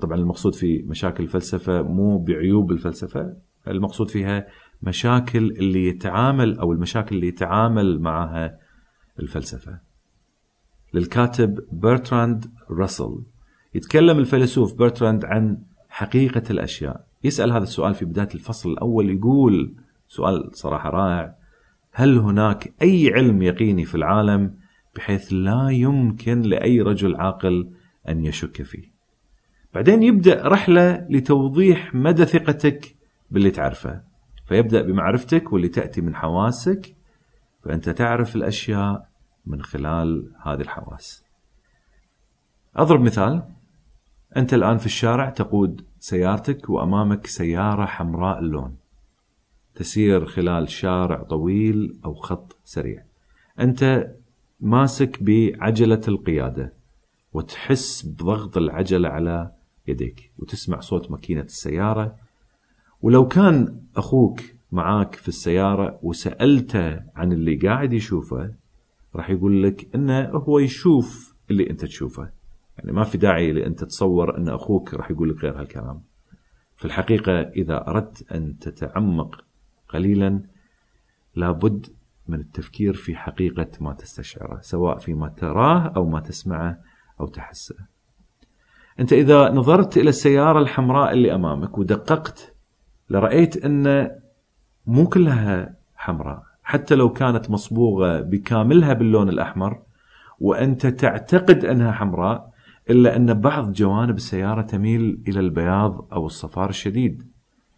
طبعا 0.00 0.18
المقصود 0.18 0.54
في 0.54 0.82
مشاكل 0.82 1.24
الفلسفة 1.24 1.82
مو 1.82 2.18
بعيوب 2.18 2.72
الفلسفة 2.72 3.36
المقصود 3.68 4.10
فيها 4.10 4.46
مشاكل 4.82 5.38
اللي 5.38 5.86
يتعامل 5.86 6.58
أو 6.58 6.72
المشاكل 6.72 7.16
اللي 7.16 7.28
يتعامل 7.28 8.00
معها 8.00 8.58
الفلسفة. 9.20 9.78
للكاتب 10.94 11.60
برتراند 11.72 12.50
راسل 12.70 13.22
يتكلم 13.74 14.18
الفيلسوف 14.18 14.74
برتراند 14.74 15.24
عن 15.24 15.58
حقيقة 15.88 16.42
الأشياء. 16.50 17.06
يسأل 17.24 17.52
هذا 17.52 17.62
السؤال 17.62 17.94
في 17.94 18.04
بداية 18.04 18.28
الفصل 18.34 18.72
الأول 18.72 19.10
يقول 19.10 19.74
سؤال 20.08 20.50
صراحة 20.52 20.90
رائع 20.90 21.34
هل 21.92 22.18
هناك 22.18 22.74
أي 22.82 23.12
علم 23.14 23.42
يقيني 23.42 23.84
في 23.84 23.94
العالم 23.94 24.54
بحيث 24.96 25.32
لا 25.32 25.68
يمكن 25.70 26.40
لأي 26.40 26.80
رجل 26.80 27.16
عاقل 27.16 27.70
أن 28.08 28.24
يشك 28.24 28.62
فيه؟ 28.62 28.94
بعدين 29.74 30.02
يبدأ 30.02 30.48
رحلة 30.48 31.06
لتوضيح 31.10 31.94
مدى 31.94 32.24
ثقتك 32.24 32.96
باللي 33.30 33.50
تعرفه. 33.50 34.02
فيبدأ 34.46 34.82
بمعرفتك 34.82 35.52
واللي 35.52 35.68
تأتي 35.68 36.00
من 36.00 36.14
حواسك 36.14 36.96
فأنت 37.64 37.88
تعرف 37.88 38.36
الأشياء 38.36 39.08
من 39.46 39.62
خلال 39.62 40.32
هذه 40.42 40.60
الحواس. 40.60 41.24
أضرب 42.76 43.00
مثال 43.00 43.42
أنت 44.36 44.54
الآن 44.54 44.78
في 44.78 44.86
الشارع 44.86 45.30
تقود 45.30 45.86
سيارتك 46.04 46.70
وأمامك 46.70 47.26
سيارة 47.26 47.84
حمراء 47.84 48.38
اللون. 48.38 48.76
تسير 49.74 50.26
خلال 50.26 50.68
شارع 50.68 51.22
طويل 51.22 51.98
أو 52.04 52.14
خط 52.14 52.56
سريع. 52.64 53.04
أنت 53.60 54.10
ماسك 54.60 55.22
بعجلة 55.22 56.00
القيادة 56.08 56.72
وتحس 57.32 58.02
بضغط 58.02 58.56
العجلة 58.56 59.08
على 59.08 59.50
يديك 59.86 60.30
وتسمع 60.38 60.80
صوت 60.80 61.10
ماكينة 61.10 61.42
السيارة. 61.42 62.16
ولو 63.02 63.28
كان 63.28 63.80
أخوك 63.96 64.40
معاك 64.72 65.14
في 65.14 65.28
السيارة 65.28 65.98
وسألته 66.02 67.00
عن 67.16 67.32
اللي 67.32 67.56
قاعد 67.56 67.92
يشوفه 67.92 68.54
راح 69.16 69.30
يقول 69.30 69.62
لك 69.62 69.94
إنه 69.94 70.20
هو 70.28 70.58
يشوف 70.58 71.34
اللي 71.50 71.70
أنت 71.70 71.84
تشوفه. 71.84 72.43
يعني 72.78 72.92
ما 72.92 73.04
في 73.04 73.18
داعي 73.18 73.52
لأن 73.52 73.74
تتصور 73.74 74.36
أن 74.38 74.48
أخوك 74.48 74.94
راح 74.94 75.10
يقول 75.10 75.30
لك 75.30 75.44
غير 75.44 75.60
هالكلام. 75.60 76.02
في 76.76 76.84
الحقيقة 76.84 77.40
إذا 77.40 77.88
أردت 77.88 78.32
أن 78.32 78.58
تتعمق 78.58 79.44
قليلا 79.88 80.42
لابد 81.34 81.86
من 82.28 82.40
التفكير 82.40 82.94
في 82.94 83.16
حقيقة 83.16 83.68
ما 83.80 83.92
تستشعره 83.92 84.60
سواء 84.60 84.98
فيما 84.98 85.28
تراه 85.28 85.92
أو 85.96 86.08
ما 86.08 86.20
تسمعه 86.20 86.78
أو 87.20 87.26
تحسه. 87.26 87.76
أنت 89.00 89.12
إذا 89.12 89.50
نظرت 89.50 89.96
إلى 89.96 90.08
السيارة 90.08 90.58
الحمراء 90.58 91.12
اللي 91.12 91.34
أمامك 91.34 91.78
ودققت 91.78 92.54
لرأيت 93.10 93.64
أن 93.64 94.10
مو 94.86 95.08
كلها 95.08 95.74
حمراء 95.96 96.42
حتى 96.62 96.94
لو 96.94 97.12
كانت 97.12 97.50
مصبوغة 97.50 98.20
بكاملها 98.20 98.92
باللون 98.92 99.28
الأحمر 99.28 99.82
وأنت 100.40 100.86
تعتقد 100.86 101.64
أنها 101.64 101.92
حمراء 101.92 102.53
إلا 102.90 103.16
أن 103.16 103.34
بعض 103.34 103.72
جوانب 103.72 104.16
السيارة 104.16 104.62
تميل 104.62 105.22
إلى 105.28 105.40
البياض 105.40 106.08
أو 106.12 106.26
الصفار 106.26 106.68
الشديد. 106.70 107.22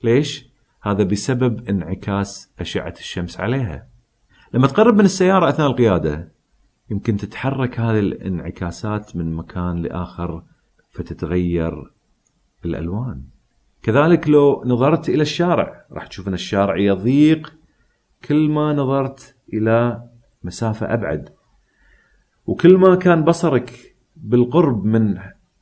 ليش؟ 0.05 0.49
هذا 0.83 1.05
بسبب 1.05 1.69
انعكاس 1.69 2.53
أشعة 2.59 2.95
الشمس 2.99 3.41
عليها. 3.41 3.87
لما 4.55 4.67
تقرب 4.67 4.95
من 4.95 5.05
السيارة 5.05 5.49
أثناء 5.49 5.69
القيادة 5.69 6.33
يمكن 6.91 7.17
تتحرك 7.17 7.81
هذه 7.81 7.99
الانعكاسات 7.99 9.17
من 9.17 9.33
مكان 9.33 9.83
لآخر 9.83 10.43
فتتغير 10.91 11.93
الألوان. 12.65 13.23
كذلك 13.83 14.29
لو 14.29 14.63
نظرت 14.67 15.09
إلى 15.09 15.23
الشارع 15.23 15.87
راح 15.93 16.07
تشوف 16.07 16.29
أن 16.29 16.35
الشارع 16.35 16.79
يضيق 16.79 17.53
كل 18.25 18.49
ما 18.49 18.73
نظرت 18.73 19.37
إلى 19.53 20.03
مسافة 20.45 20.95
أبعد. 20.95 21.29
وكل 22.47 22.77
ما 22.77 22.95
كان 22.95 23.25
بصرك 23.25 23.96
بالقرب 24.17 24.85
من 24.85 25.19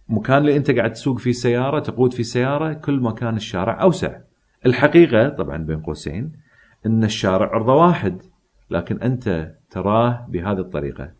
مكان 0.08 0.38
اللي 0.38 0.56
انت 0.56 0.70
قاعد 0.70 0.92
تسوق 0.92 1.18
فيه 1.18 1.32
سيارة 1.32 1.78
تقود 1.78 2.12
فيه 2.12 2.22
سيارة 2.22 2.72
كل 2.72 3.00
ما 3.00 3.10
كان 3.10 3.36
الشارع 3.36 3.82
أوسع. 3.82 4.18
الحقيقة 4.66 5.28
طبعا 5.28 5.56
بين 5.56 5.80
قوسين 5.80 6.32
إن 6.86 7.04
الشارع 7.04 7.54
عرضه 7.54 7.74
واحد 7.74 8.22
لكن 8.70 9.00
أنت 9.00 9.54
تراه 9.70 10.26
بهذه 10.28 10.58
الطريقة. 10.58 11.12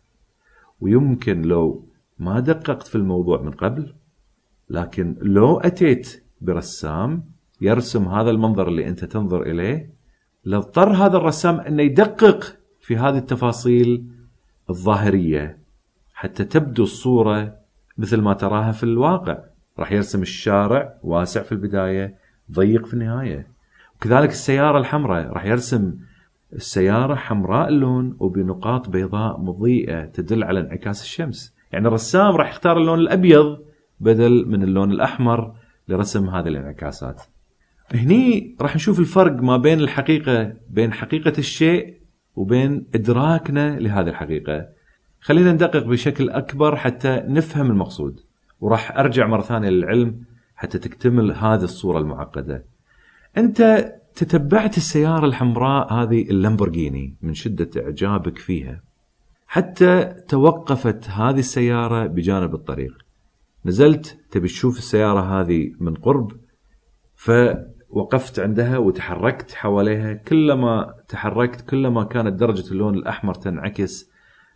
ويمكن 0.81 1.41
لو 1.41 1.87
ما 2.19 2.39
دققت 2.39 2.87
في 2.87 2.95
الموضوع 2.95 3.41
من 3.41 3.51
قبل 3.51 3.93
لكن 4.69 5.15
لو 5.21 5.59
أتيت 5.59 6.23
برسام 6.41 7.23
يرسم 7.61 8.07
هذا 8.07 8.29
المنظر 8.29 8.67
اللي 8.67 8.87
أنت 8.87 9.05
تنظر 9.05 9.41
إليه 9.41 9.95
لاضطر 10.43 10.93
هذا 10.93 11.17
الرسام 11.17 11.59
إنه 11.59 11.83
يدقق 11.83 12.57
في 12.81 12.97
هذه 12.97 13.17
التفاصيل 13.17 14.05
الظاهرية 14.69 15.64
حتى 16.25 16.43
تبدو 16.43 16.83
الصورة 16.83 17.55
مثل 17.97 18.21
ما 18.21 18.33
تراها 18.33 18.71
في 18.71 18.83
الواقع. 18.83 19.37
راح 19.79 19.91
يرسم 19.91 20.21
الشارع 20.21 20.93
واسع 21.03 21.41
في 21.41 21.51
البداية 21.51 22.15
ضيق 22.51 22.85
في 22.85 22.93
النهاية. 22.93 23.47
وكذلك 23.95 24.29
السيارة 24.29 24.77
الحمراء 24.77 25.27
راح 25.27 25.45
يرسم 25.45 25.93
السيارة 26.53 27.15
حمراء 27.15 27.69
اللون 27.69 28.17
وبنقاط 28.19 28.89
بيضاء 28.89 29.39
مضيئة 29.39 30.05
تدل 30.05 30.43
على 30.43 30.59
انعكاس 30.59 31.01
الشمس. 31.01 31.55
يعني 31.71 31.87
الرسام 31.87 32.35
راح 32.35 32.49
يختار 32.49 32.77
اللون 32.77 32.99
الأبيض 32.99 33.59
بدل 33.99 34.45
من 34.47 34.63
اللون 34.63 34.91
الأحمر 34.91 35.55
لرسم 35.87 36.29
هذه 36.29 36.47
الانعكاسات. 36.47 37.21
هني 37.91 38.55
راح 38.61 38.75
نشوف 38.75 38.99
الفرق 38.99 39.41
ما 39.41 39.57
بين 39.57 39.79
الحقيقة 39.79 40.53
بين 40.69 40.93
حقيقة 40.93 41.33
الشيء 41.37 42.01
وبين 42.35 42.87
إدراكنا 42.95 43.79
لهذه 43.79 44.09
الحقيقة. 44.09 44.74
خلينا 45.25 45.51
ندقق 45.51 45.83
بشكل 45.83 46.29
أكبر 46.29 46.75
حتى 46.75 47.23
نفهم 47.27 47.71
المقصود 47.71 48.19
وراح 48.59 48.97
أرجع 48.97 49.27
مرة 49.27 49.41
ثانية 49.41 49.69
للعلم 49.69 50.23
حتى 50.55 50.79
تكتمل 50.79 51.31
هذه 51.31 51.63
الصورة 51.63 51.99
المعقدة. 51.99 52.65
أنت 53.37 53.91
تتبعت 54.15 54.77
السيارة 54.77 55.25
الحمراء 55.25 55.93
هذه 55.93 56.21
اللامبورجيني 56.21 57.15
من 57.21 57.33
شدة 57.33 57.69
إعجابك 57.81 58.37
فيها. 58.37 58.81
حتى 59.47 60.15
توقفت 60.27 61.09
هذه 61.09 61.39
السيارة 61.39 62.07
بجانب 62.07 62.53
الطريق. 62.53 62.93
نزلت 63.65 64.17
تبي 64.31 64.47
تشوف 64.47 64.77
السيارة 64.77 65.41
هذه 65.41 65.71
من 65.79 65.93
قرب 65.93 66.31
فوقفت 67.15 68.39
عندها 68.39 68.77
وتحركت 68.77 69.51
حواليها 69.51 70.13
كلما 70.13 70.93
تحركت 71.07 71.61
كلما 71.61 72.03
كانت 72.03 72.39
درجة 72.39 72.71
اللون 72.71 72.95
الأحمر 72.95 73.33
تنعكس 73.33 74.14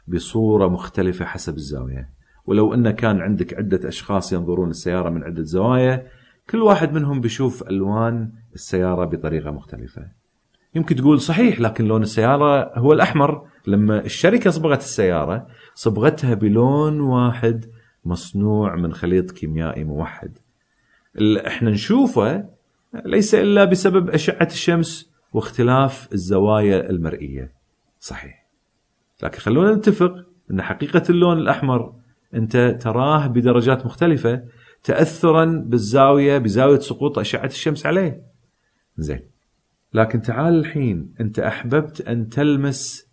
بصورة 0.09 0.67
مختلفة 0.67 1.25
حسب 1.25 1.55
الزاوية. 1.55 2.09
ولو 2.45 2.73
أن 2.73 2.91
كان 2.91 3.21
عندك 3.21 3.53
عدة 3.53 3.89
أشخاص 3.89 4.33
ينظرون 4.33 4.69
السيارة 4.69 5.09
من 5.09 5.23
عدة 5.23 5.43
زوايا 5.43 6.07
كل 6.49 6.61
واحد 6.61 6.93
منهم 6.93 7.21
بيشوف 7.21 7.63
ألوان 7.69 8.31
السيارة 8.53 9.05
بطريقة 9.05 9.51
مختلفة. 9.51 10.07
يمكن 10.75 10.95
تقول 10.95 11.21
صحيح 11.21 11.59
لكن 11.61 11.85
لون 11.85 12.01
السيارة 12.01 12.79
هو 12.79 12.93
الأحمر. 12.93 13.47
لما 13.67 14.05
الشركة 14.05 14.49
صبغت 14.49 14.79
السيارة 14.79 15.47
صبغتها 15.73 16.33
بلون 16.33 16.99
واحد 16.99 17.65
مصنوع 18.05 18.75
من 18.75 18.93
خليط 18.93 19.31
كيميائي 19.31 19.83
موحد. 19.83 20.37
اللي 21.15 21.47
إحنا 21.47 21.69
نشوفه 21.69 22.49
ليس 23.05 23.35
إلا 23.35 23.65
بسبب 23.65 24.09
أشعة 24.09 24.47
الشمس 24.51 25.11
واختلاف 25.33 26.09
الزوايا 26.13 26.89
المرئية. 26.89 27.51
صحيح. 27.99 28.38
لكن 29.23 29.39
خلونا 29.39 29.75
نتفق 29.75 30.25
أن 30.51 30.61
حقيقة 30.61 31.03
اللون 31.09 31.37
الأحمر 31.37 31.93
أنت 32.33 32.77
تراه 32.81 33.27
بدرجات 33.27 33.85
مختلفة 33.85 34.43
تاثرا 34.83 35.45
بالزاوية 35.45 36.37
بزاوية 36.37 36.79
سقوط 36.79 37.19
أشعة 37.19 37.45
الشمس 37.45 37.85
عليه. 37.85 38.21
زين. 38.97 39.21
لكن 39.93 40.21
تعال 40.21 40.59
الحين 40.59 41.13
أنت 41.19 41.39
أحببت 41.39 42.01
أن 42.01 42.29
تلمس 42.29 43.07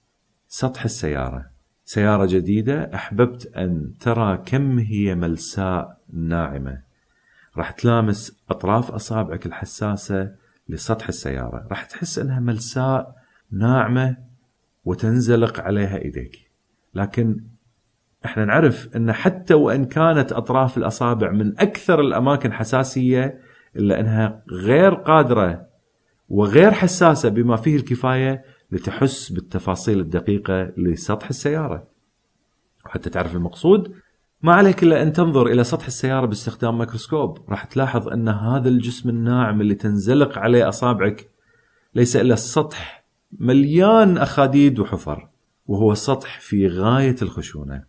سطح 0.48 0.84
السيارة. 0.84 1.46
سيارة 1.84 2.26
جديدة 2.26 2.94
أحببت 2.94 3.46
أن 3.56 3.94
ترى 4.00 4.42
كم 4.46 4.78
هي 4.78 5.14
ملساء 5.14 5.98
ناعمة. 6.12 6.82
راح 7.56 7.70
تلامس 7.70 8.42
أطراف 8.50 8.90
أصابعك 8.90 9.46
الحساسة 9.46 10.30
لسطح 10.68 11.08
السيارة، 11.08 11.66
راح 11.70 11.84
تحس 11.84 12.18
أنها 12.18 12.40
ملساء 12.40 13.14
ناعمة 13.52 14.16
وتنزلق 14.86 15.60
عليها 15.60 15.98
ايديك. 15.98 16.50
لكن 16.94 17.44
إحنا 18.24 18.44
نعرف 18.44 18.96
إن 18.96 19.12
حتى 19.12 19.54
وإن 19.54 19.84
كانت 19.84 20.32
أطراف 20.32 20.78
الأصابع 20.78 21.30
من 21.30 21.60
أكثر 21.60 22.00
الأماكن 22.00 22.52
حساسية 22.52 23.40
إلا 23.76 24.00
إنها 24.00 24.42
غير 24.52 24.94
قادرة 24.94 25.66
وغير 26.28 26.70
حساسة 26.70 27.28
بما 27.28 27.56
فيه 27.56 27.76
الكفاية 27.76 28.44
لتحس 28.70 29.32
بالتفاصيل 29.32 30.00
الدقيقة 30.00 30.72
لسطح 30.76 31.28
السيارة. 31.28 31.86
وحتى 32.86 33.10
تعرف 33.10 33.36
المقصود 33.36 33.92
ما 34.42 34.54
عليك 34.54 34.82
إلا 34.82 35.02
أن 35.02 35.12
تنظر 35.12 35.46
إلى 35.46 35.64
سطح 35.64 35.86
السيارة 35.86 36.26
باستخدام 36.26 36.78
ميكروسكوب، 36.78 37.38
راح 37.48 37.64
تلاحظ 37.64 38.08
إن 38.08 38.28
هذا 38.28 38.68
الجسم 38.68 39.08
الناعم 39.08 39.60
اللي 39.60 39.74
تنزلق 39.74 40.38
عليه 40.38 40.68
أصابعك 40.68 41.30
ليس 41.94 42.16
إلا 42.16 42.34
السطح 42.34 43.05
مليان 43.40 44.18
أخاديد 44.18 44.78
وحفر، 44.78 45.28
وهو 45.66 45.94
سطح 45.94 46.40
في 46.40 46.66
غاية 46.68 47.16
الخشونة. 47.22 47.82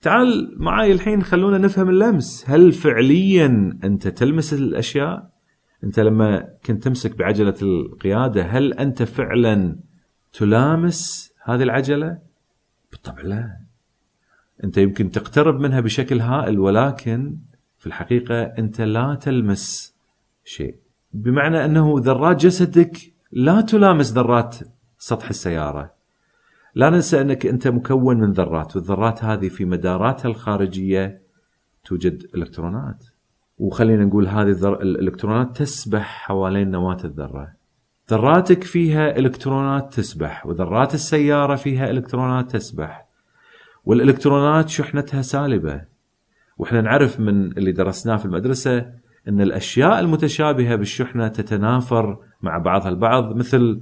تعال 0.00 0.54
معي 0.56 0.92
الحين 0.92 1.22
خلونا 1.22 1.58
نفهم 1.58 1.88
اللمس. 1.88 2.44
هل 2.50 2.72
فعليا 2.72 3.78
أنت 3.84 4.08
تلمس 4.08 4.52
الأشياء؟ 4.52 5.30
أنت 5.84 6.00
لما 6.00 6.48
كنت 6.64 6.82
تمسك 6.82 7.18
بعجلة 7.18 7.54
القيادة 7.62 8.42
هل 8.42 8.72
أنت 8.72 9.02
فعلا 9.02 9.76
تلامس 10.32 11.32
هذه 11.44 11.62
العجلة؟ 11.62 12.18
بالطبع 12.92 13.22
لا. 13.22 13.56
أنت 14.64 14.78
يمكن 14.78 15.10
تقترب 15.10 15.60
منها 15.60 15.80
بشكل 15.80 16.20
هائل 16.20 16.58
ولكن 16.58 17.36
في 17.78 17.86
الحقيقة 17.86 18.42
أنت 18.42 18.80
لا 18.80 19.14
تلمس 19.14 19.94
شيء. 20.44 20.76
بمعنى 21.12 21.64
أنه 21.64 21.94
ذرات 21.98 22.36
جسدك 22.36 22.96
لا 23.32 23.60
تلامس 23.60 24.12
ذرات 24.12 24.56
سطح 25.00 25.28
السيارة. 25.28 25.92
لا 26.74 26.90
ننسى 26.90 27.20
أنك 27.20 27.46
أنت 27.46 27.68
مكون 27.68 28.20
من 28.20 28.32
ذرات 28.32 28.76
والذرات 28.76 29.24
هذه 29.24 29.48
في 29.48 29.64
مداراتها 29.64 30.28
الخارجية 30.28 31.22
توجد 31.84 32.26
إلكترونات. 32.34 33.04
وخلينا 33.58 34.04
نقول 34.04 34.28
هذه 34.28 34.50
الإلكترونات 34.82 35.56
تسبح 35.56 36.24
حوالين 36.26 36.70
نواة 36.70 36.98
الذرة. 37.04 37.52
ذراتك 38.10 38.64
فيها 38.64 39.18
إلكترونات 39.18 39.94
تسبح 39.94 40.46
وذرات 40.46 40.94
السيارة 40.94 41.56
فيها 41.56 41.90
إلكترونات 41.90 42.50
تسبح. 42.50 43.06
والإلكترونات 43.84 44.68
شحنتها 44.68 45.22
سالبة. 45.22 45.84
وإحنا 46.58 46.80
نعرف 46.80 47.20
من 47.20 47.58
اللي 47.58 47.72
درسناه 47.72 48.16
في 48.16 48.24
المدرسة 48.24 48.78
إن 49.28 49.40
الأشياء 49.40 50.00
المتشابهة 50.00 50.76
بالشحنة 50.76 51.28
تتنافر 51.28 52.18
مع 52.42 52.58
بعضها 52.58 52.88
البعض 52.88 53.36
مثل 53.36 53.80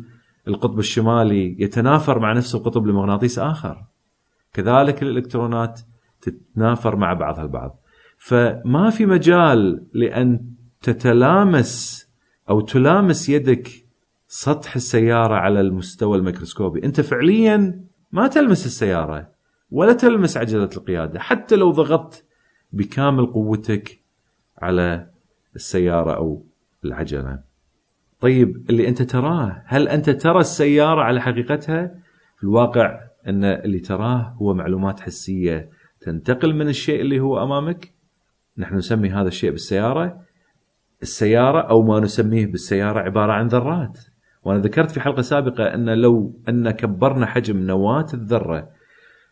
القطب 0.49 0.79
الشمالي 0.79 1.57
يتنافر 1.59 2.19
مع 2.19 2.33
نفس 2.33 2.55
القطب 2.55 2.87
لمغناطيس 2.87 3.39
آخر. 3.39 3.85
كذلك 4.53 5.03
الإلكترونات 5.03 5.81
تتنافر 6.21 6.97
مع 6.97 7.13
بعضها 7.13 7.43
البعض. 7.43 7.81
فما 8.19 8.91
في 8.91 9.07
مجال 9.07 9.87
لأن 9.93 10.41
تتلامس 10.83 12.07
أو 12.51 12.61
تلامس 12.61 13.29
يدك 13.29 13.69
سطح 14.29 14.77
السيارة 14.77 15.35
على 15.35 15.61
المستوى 15.61 16.19
الميكروسكوبي. 16.19 16.85
أنت 16.85 17.01
فعليا 17.01 17.85
ما 18.13 18.27
تلمس 18.27 18.67
السيارة 18.67 19.29
ولا 19.71 19.93
تلمس 19.93 20.37
عجلة 20.37 20.71
القيادة. 20.77 21.21
حتى 21.21 21.57
لو 21.57 21.71
ضغطت 21.71 22.25
بكامل 22.73 23.27
قوتك 23.27 24.01
على 24.59 25.11
السيارة 25.57 26.17
أو 26.17 26.45
العجلة. 26.85 27.48
طيب 28.21 28.67
اللي 28.71 28.89
أنت 28.89 29.03
تراه 29.03 29.63
هل 29.67 29.89
أنت 29.89 30.11
ترى 30.11 30.41
السيارة 30.41 31.03
على 31.03 31.21
حقيقتها؟ 31.21 31.87
في 32.37 32.45
الواقع 32.45 33.01
أن 33.27 33.45
اللي 33.45 33.79
تراه 33.79 34.35
هو 34.43 34.55
معلومات 34.55 35.01
حسية 35.01 35.71
تنتقل 36.01 36.55
من 36.55 36.69
الشيء 36.69 37.01
اللي 37.01 37.21
هو 37.21 37.43
أمامك. 37.43 37.93
نحن 38.59 38.75
نسمي 38.75 39.11
هذا 39.11 39.29
الشيء 39.29 39.51
بالسيارة. 39.51 40.21
السيارة 41.03 41.61
أو 41.61 41.83
ما 41.83 42.01
نسميه 42.01 42.47
بالسيارة 42.47 43.01
عبارة 43.01 43.33
عن 43.33 43.47
ذرات. 43.47 43.99
وأنا 44.45 44.59
ذكرت 44.59 44.91
في 44.91 45.01
حلقة 45.01 45.23
سابقة 45.23 45.75
أن 45.75 45.91
لو 45.91 46.41
أن 46.49 46.71
كبرنا 46.71 47.27
حجم 47.27 47.59
نواة 47.59 48.07
الذرة 48.15 48.69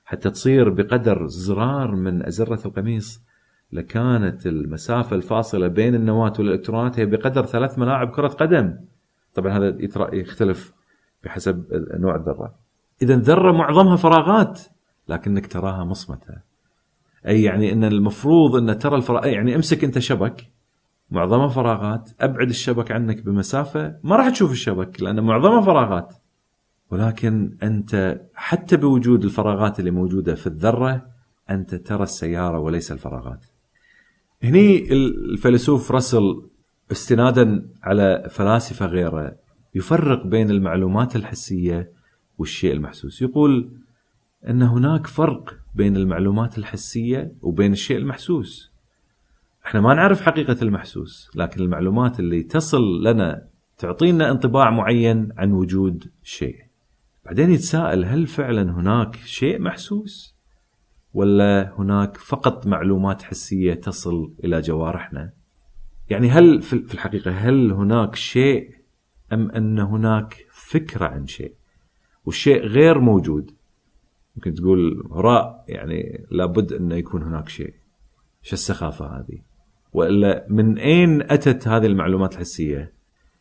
حتى 0.04 0.30
تصير 0.30 0.68
بقدر 0.68 1.26
زرار 1.26 1.94
من 1.94 2.26
أزرة 2.26 2.66
القميص 2.66 3.25
لكانت 3.72 4.46
المسافة 4.46 5.16
الفاصلة 5.16 5.68
بين 5.68 5.94
النواة 5.94 6.32
والإلكترونات 6.38 6.98
هي 6.98 7.06
بقدر 7.06 7.46
ثلاث 7.46 7.78
ملاعب 7.78 8.10
كرة 8.10 8.28
قدم. 8.28 8.76
طبعا 9.34 9.58
هذا 9.58 9.76
يختلف 10.12 10.74
بحسب 11.24 11.64
نوع 11.94 12.16
الذرة. 12.16 12.54
إذا 13.02 13.16
ذرة 13.16 13.52
معظمها 13.52 13.96
فراغات 13.96 14.60
لكنك 15.08 15.46
تراها 15.46 15.84
مصمتة. 15.84 16.34
أي 17.26 17.42
يعني 17.42 17.72
أن 17.72 17.84
المفروض 17.84 18.56
أن 18.56 18.78
ترى 18.78 18.96
الفراغ 18.96 19.26
يعني 19.26 19.56
أمسك 19.56 19.84
أنت 19.84 19.98
شبك 19.98 20.46
معظمها 21.10 21.48
فراغات 21.48 22.10
أبعد 22.20 22.48
الشبك 22.48 22.92
عنك 22.92 23.24
بمسافة 23.24 23.96
ما 24.04 24.16
راح 24.16 24.28
تشوف 24.28 24.52
الشبك 24.52 25.02
لأن 25.02 25.24
معظمها 25.24 25.60
فراغات. 25.60 26.14
ولكن 26.90 27.56
أنت 27.62 28.20
حتى 28.34 28.76
بوجود 28.76 29.24
الفراغات 29.24 29.80
اللي 29.80 29.90
موجودة 29.90 30.34
في 30.34 30.46
الذرة 30.46 31.06
أنت 31.50 31.74
ترى 31.74 32.02
السيارة 32.02 32.58
وليس 32.58 32.92
الفراغات. 32.92 33.44
هني 34.42 34.92
الفيلسوف 34.92 35.92
راسل 35.92 36.42
استنادا 36.92 37.68
على 37.82 38.28
فلاسفة 38.30 38.86
غيره 38.86 39.36
يفرق 39.74 40.26
بين 40.26 40.50
المعلومات 40.50 41.16
الحسية 41.16 41.92
والشيء 42.38 42.72
المحسوس. 42.72 43.22
يقول 43.22 43.70
أن 44.48 44.62
هناك 44.62 45.06
فرق 45.06 45.58
بين 45.74 45.96
المعلومات 45.96 46.58
الحسية 46.58 47.32
وبين 47.42 47.72
الشيء 47.72 47.96
المحسوس. 47.96 48.72
إحنا 49.66 49.80
ما 49.80 49.94
نعرف 49.94 50.22
حقيقة 50.22 50.56
المحسوس 50.62 51.30
لكن 51.34 51.62
المعلومات 51.62 52.20
اللي 52.20 52.42
تصل 52.42 53.02
لنا 53.04 53.46
تعطينا 53.78 54.30
انطباع 54.30 54.70
معين 54.70 55.28
عن 55.36 55.52
وجود 55.52 56.04
شيء. 56.22 56.56
بعدين 57.24 57.50
يتساءل 57.50 58.04
هل 58.04 58.26
فعلا 58.26 58.62
هناك 58.62 59.16
شيء 59.16 59.60
محسوس؟ 59.60 60.35
ولا 61.16 61.74
هناك 61.78 62.16
فقط 62.16 62.66
معلومات 62.66 63.22
حسية 63.22 63.74
تصل 63.74 64.34
إلى 64.44 64.60
جوارحنا؟ 64.60 65.32
يعني 66.10 66.30
هل 66.30 66.62
في 66.62 66.94
الحقيقة 66.94 67.30
هل 67.30 67.72
هناك 67.72 68.14
شيء 68.14 68.70
أم 69.32 69.50
أن 69.50 69.78
هناك 69.78 70.46
فكرة 70.50 71.06
عن 71.06 71.26
شيء؟ 71.26 71.54
والشيء 72.24 72.62
غير 72.62 73.00
موجود. 73.00 73.50
ممكن 74.36 74.54
تقول 74.54 75.08
هراء 75.12 75.64
يعني 75.68 76.26
لابد 76.30 76.72
انه 76.72 76.94
يكون 76.94 77.22
هناك 77.22 77.48
شيء. 77.48 77.74
شو 78.42 78.52
السخافة 78.52 79.06
هذه؟ 79.06 79.38
وإلا 79.92 80.46
من 80.50 80.78
أين 80.78 81.22
أتت 81.22 81.68
هذه 81.68 81.86
المعلومات 81.86 82.32
الحسية؟ 82.34 82.92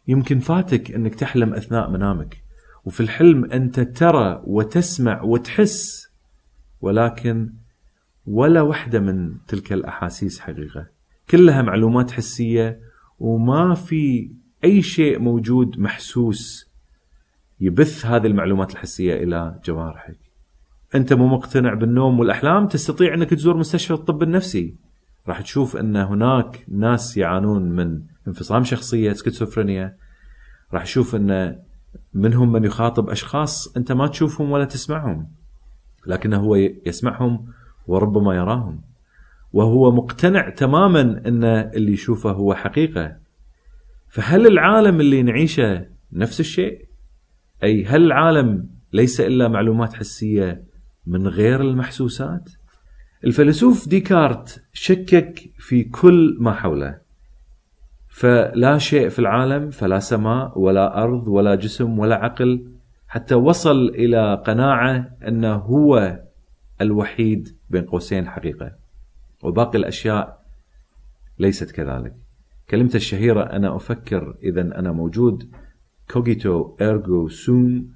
يمكن 0.07 0.39
فاتك 0.39 0.91
أنك 0.91 1.15
تحلم 1.15 1.53
أثناء 1.53 1.89
منامك 1.89 2.37
وفي 2.85 2.99
الحلم 2.99 3.45
أنت 3.45 3.79
ترى 3.79 4.41
وتسمع 4.45 5.21
وتحس 5.21 6.05
ولكن 6.81 7.64
ولا 8.27 8.61
واحدة 8.61 8.99
من 8.99 9.37
تلك 9.47 9.73
الأحاسيس 9.73 10.39
حقيقة. 10.39 10.87
كلها 11.29 11.61
معلومات 11.61 12.11
حسية 12.11 12.79
وما 13.19 13.75
في 13.75 14.31
أي 14.63 14.81
شيء 14.81 15.19
موجود 15.19 15.79
محسوس 15.79 16.69
يبث 17.59 18.05
هذه 18.05 18.27
المعلومات 18.27 18.71
الحسية 18.71 19.23
إلى 19.23 19.59
جوارحك. 19.65 20.17
أنت 20.95 21.13
مو 21.13 21.27
مقتنع 21.27 21.73
بالنوم 21.73 22.19
والأحلام 22.19 22.67
تستطيع 22.67 23.13
أنك 23.13 23.29
تزور 23.29 23.57
مستشفى 23.57 23.93
الطب 23.93 24.23
النفسي. 24.23 24.75
راح 25.27 25.41
تشوف 25.41 25.77
أن 25.77 25.95
هناك 25.95 26.65
ناس 26.67 27.17
يعانون 27.17 27.61
من 27.71 28.01
انفصام 28.27 28.63
شخصية 28.63 29.13
سكيزوفرينيا. 29.13 29.95
راح 30.73 30.83
تشوف 30.83 31.15
أن 31.15 31.59
منهم 32.13 32.51
من 32.51 32.63
يخاطب 32.63 33.09
أشخاص 33.09 33.77
أنت 33.77 33.91
ما 33.91 34.07
تشوفهم 34.07 34.51
ولا 34.51 34.65
تسمعهم 34.65 35.27
لكنه 36.07 36.37
هو 36.37 36.55
يسمعهم 36.85 37.45
وربما 37.87 38.35
يراهم. 38.35 38.81
وهو 39.53 39.91
مقتنع 39.91 40.49
تماما 40.49 41.01
أن 41.01 41.43
اللي 41.43 41.91
يشوفه 41.91 42.31
هو 42.31 42.53
حقيقة. 42.53 43.17
فهل 44.07 44.47
العالم 44.47 44.99
اللي 44.99 45.23
نعيشه 45.23 45.85
نفس 46.13 46.39
الشيء؟ 46.39 46.85
أي 47.63 47.85
هل 47.85 48.03
العالم 48.05 48.69
ليس 48.93 49.21
إلا 49.21 49.47
معلومات 49.47 49.93
حسية 49.93 50.63
من 51.07 51.27
غير 51.27 51.61
المحسوسات؟ 51.61 52.49
الفيلسوف 53.23 53.89
ديكارت 53.89 54.63
شكك 54.73 55.39
في 55.59 55.83
كل 55.83 56.37
ما 56.39 56.53
حوله. 56.53 57.05
فلا 58.07 58.77
شيء 58.77 59.09
في 59.09 59.19
العالم 59.19 59.69
فلا 59.69 59.99
سماء 59.99 60.59
ولا 60.59 61.03
أرض 61.03 61.27
ولا 61.27 61.55
جسم 61.55 61.99
ولا 61.99 62.15
عقل 62.15 62.71
حتى 63.07 63.35
وصل 63.35 63.87
إلى 63.89 64.43
قناعة 64.47 65.09
أنه 65.27 65.55
هو 65.55 66.19
الوحيد 66.81 67.57
بين 67.69 67.85
قوسين 67.85 68.29
حقيقة. 68.29 68.71
وباقي 69.43 69.77
الأشياء 69.77 70.45
ليست 71.39 71.71
كذلك. 71.71 72.15
كلمته 72.69 72.97
الشهيرة 72.97 73.43
أنا 73.43 73.75
أفكر 73.75 74.37
إذا 74.43 74.61
أنا 74.61 74.91
موجود 74.91 75.49
cogito 76.11 76.75
ergo 76.81 77.27
sum 77.27 77.89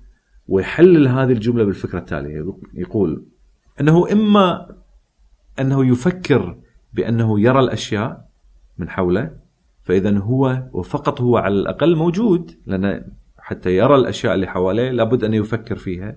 ويحلل 0.48 1.08
هذه 1.08 1.32
الجملة 1.32 1.64
بالفكرة 1.64 2.00
التالية. 2.00 2.54
يقول 2.74 3.26
أنه 3.82 4.12
إما 4.12 4.76
أنه 5.60 5.86
يفكر 5.86 6.58
بأنه 6.94 7.40
يرى 7.40 7.60
الأشياء 7.60 8.30
من 8.78 8.90
حوله 8.90 9.32
فإذا 9.84 10.18
هو 10.18 10.64
وفقط 10.74 11.22
هو 11.22 11.38
على 11.38 11.54
الأقل 11.54 11.96
موجود 11.96 12.52
لأن 12.66 13.12
حتى 13.38 13.78
يرى 13.78 13.96
الأشياء 13.96 14.36
اللي 14.36 14.48
حواليه 14.48 14.92
لابد 14.92 15.24
أن 15.24 15.34
يفكر 15.34 15.76
فيها. 15.76 16.16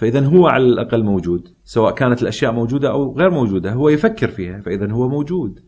فاذا 0.00 0.26
هو 0.26 0.46
على 0.46 0.64
الأقل 0.64 1.04
موجود 1.04 1.48
سواء 1.64 1.94
كانت 1.94 2.22
الأشياء 2.22 2.52
موجودة 2.52 2.90
أو 2.90 3.16
غير 3.16 3.30
موجودة 3.30 3.72
هو 3.72 3.88
يفكر 3.88 4.28
فيها 4.28 4.60
فاذا 4.60 4.92
هو 4.92 5.08
موجود. 5.08 5.60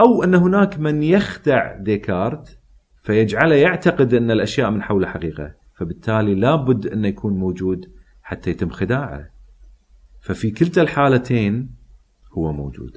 أو 0.00 0.24
أن 0.24 0.34
هناك 0.34 0.78
من 0.78 1.02
يخدع 1.02 1.76
ديكارت 1.76 2.58
فيجعله 3.02 3.54
يعتقد 3.54 4.14
أن 4.14 4.30
الأشياء 4.30 4.70
من 4.70 4.82
حوله 4.82 5.08
حقيقة 5.08 5.54
فبالتالي 5.74 6.34
لابد 6.34 6.86
انه 6.86 7.08
يكون 7.08 7.38
موجود 7.38 7.90
حتى 8.22 8.50
يتم 8.50 8.70
خداعه. 8.70 9.30
ففي 10.20 10.50
كلتا 10.50 10.82
الحالتين 10.82 11.74
هو 12.32 12.52
موجود. 12.52 12.96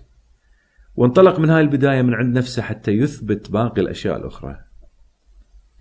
وانطلق 0.95 1.39
من 1.39 1.49
هاي 1.49 1.61
البداية 1.61 2.01
من 2.01 2.13
عند 2.13 2.37
نفسه 2.37 2.61
حتى 2.61 2.91
يثبت 2.91 3.51
باقي 3.51 3.81
الأشياء 3.81 4.17
الأخرى. 4.17 4.59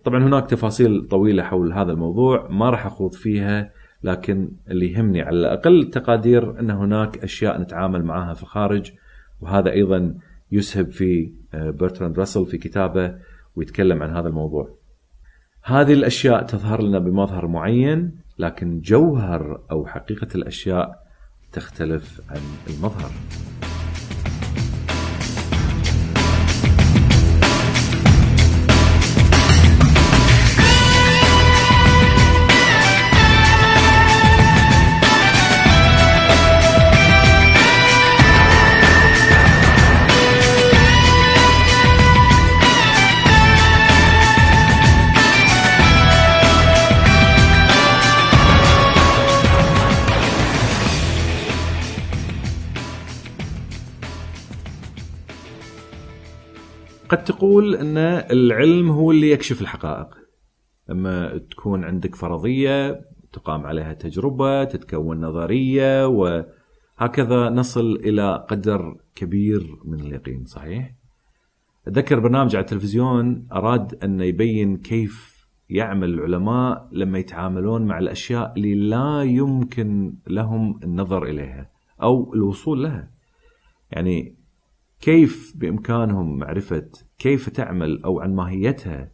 طبعا 0.05 0.24
هناك 0.24 0.50
تفاصيل 0.50 1.09
طويلة 1.09 1.42
حول 1.42 1.72
هذا 1.72 1.92
الموضوع 1.92 2.48
ما 2.50 2.70
راح 2.70 2.87
أخوض 2.87 3.12
فيها 3.12 3.70
لكن 4.06 4.50
اللي 4.70 4.92
يهمني 4.92 5.22
على 5.22 5.36
الأقل 5.36 5.80
التقادير 5.80 6.60
أن 6.60 6.70
هناك 6.70 7.18
أشياء 7.18 7.60
نتعامل 7.60 8.04
معها 8.04 8.34
في 8.34 8.42
الخارج 8.42 8.92
وهذا 9.40 9.70
أيضا 9.70 10.14
يسهب 10.52 10.90
في 10.90 11.32
برتراند 11.54 12.18
راسل 12.18 12.46
في 12.46 12.58
كتابه 12.58 13.14
ويتكلم 13.56 14.02
عن 14.02 14.16
هذا 14.16 14.28
الموضوع. 14.28 14.74
هذه 15.62 15.92
الأشياء 15.92 16.42
تظهر 16.42 16.82
لنا 16.82 16.98
بمظهر 16.98 17.46
معين 17.46 18.12
لكن 18.38 18.80
جوهر 18.80 19.60
أو 19.70 19.86
حقيقة 19.86 20.28
الأشياء 20.34 21.06
تختلف 21.52 22.20
عن 22.30 22.40
المظهر. 22.70 23.10
قد 57.08 57.24
تقول 57.24 57.74
أن 57.74 57.96
العلم 58.30 58.90
هو 58.90 59.10
اللي 59.10 59.30
يكشف 59.30 59.60
الحقائق. 59.60 60.08
لما 60.88 61.38
تكون 61.38 61.84
عندك 61.84 62.14
فرضية 62.14 63.00
تقام 63.32 63.66
عليها 63.66 63.92
تجربة 63.92 64.64
تتكون 64.64 65.20
نظرية 65.20 66.06
وهكذا 66.06 67.50
نصل 67.50 67.96
إلى 67.96 68.46
قدر 68.48 68.96
كبير 69.14 69.76
من 69.84 70.00
اليقين 70.00 70.44
صحيح؟ 70.44 70.94
أتذكر 71.86 72.20
برنامج 72.20 72.56
على 72.56 72.62
التلفزيون 72.64 73.46
أراد 73.52 73.94
أن 74.04 74.20
يبين 74.20 74.76
كيف 74.76 75.46
يعمل 75.70 76.14
العلماء 76.14 76.88
لما 76.92 77.18
يتعاملون 77.18 77.86
مع 77.86 77.98
الأشياء 77.98 78.52
اللي 78.56 78.74
لا 78.74 79.22
يمكن 79.22 80.16
لهم 80.26 80.80
النظر 80.82 81.24
إليها 81.24 81.70
أو 82.02 82.34
الوصول 82.34 82.82
لها. 82.82 83.10
يعني 83.90 84.36
كيف 85.00 85.52
بإمكانهم 85.56 86.38
معرفة 86.38 86.88
كيف 87.18 87.48
تعمل 87.48 88.02
أو 88.04 88.20
عن 88.20 88.35
ماهيتها؟ 88.35 89.11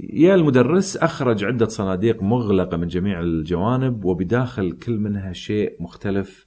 يا 0.00 0.34
المدرس 0.34 0.96
أخرج 0.96 1.44
عدة 1.44 1.66
صناديق 1.66 2.22
مغلقة 2.22 2.76
من 2.76 2.86
جميع 2.86 3.20
الجوانب 3.20 4.04
وبداخل 4.04 4.72
كل 4.72 4.98
منها 4.98 5.32
شيء 5.32 5.82
مختلف 5.82 6.46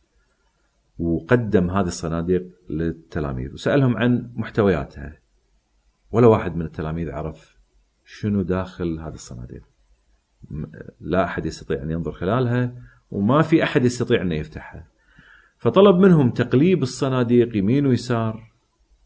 وقدم 0.99 1.69
هذه 1.69 1.87
الصناديق 1.87 2.47
للتلاميذ 2.69 3.53
وسألهم 3.53 3.97
عن 3.97 4.31
محتوياتها. 4.35 5.17
ولا 6.11 6.27
واحد 6.27 6.55
من 6.55 6.65
التلاميذ 6.65 7.11
عرف 7.11 7.57
شنو 8.05 8.41
داخل 8.41 8.99
هذه 8.99 9.13
الصناديق. 9.13 9.63
لا 11.01 11.23
أحد 11.23 11.45
يستطيع 11.45 11.83
أن 11.83 11.91
ينظر 11.91 12.11
خلالها 12.11 12.75
وما 13.11 13.41
في 13.41 13.63
أحد 13.63 13.85
يستطيع 13.85 14.21
انه 14.21 14.35
يفتحها. 14.35 14.92
فطلب 15.63 15.95
منهم 15.95 16.29
تقليب 16.29 16.83
الصناديق 16.83 17.57
يمين 17.57 17.85
ويسار. 17.85 18.51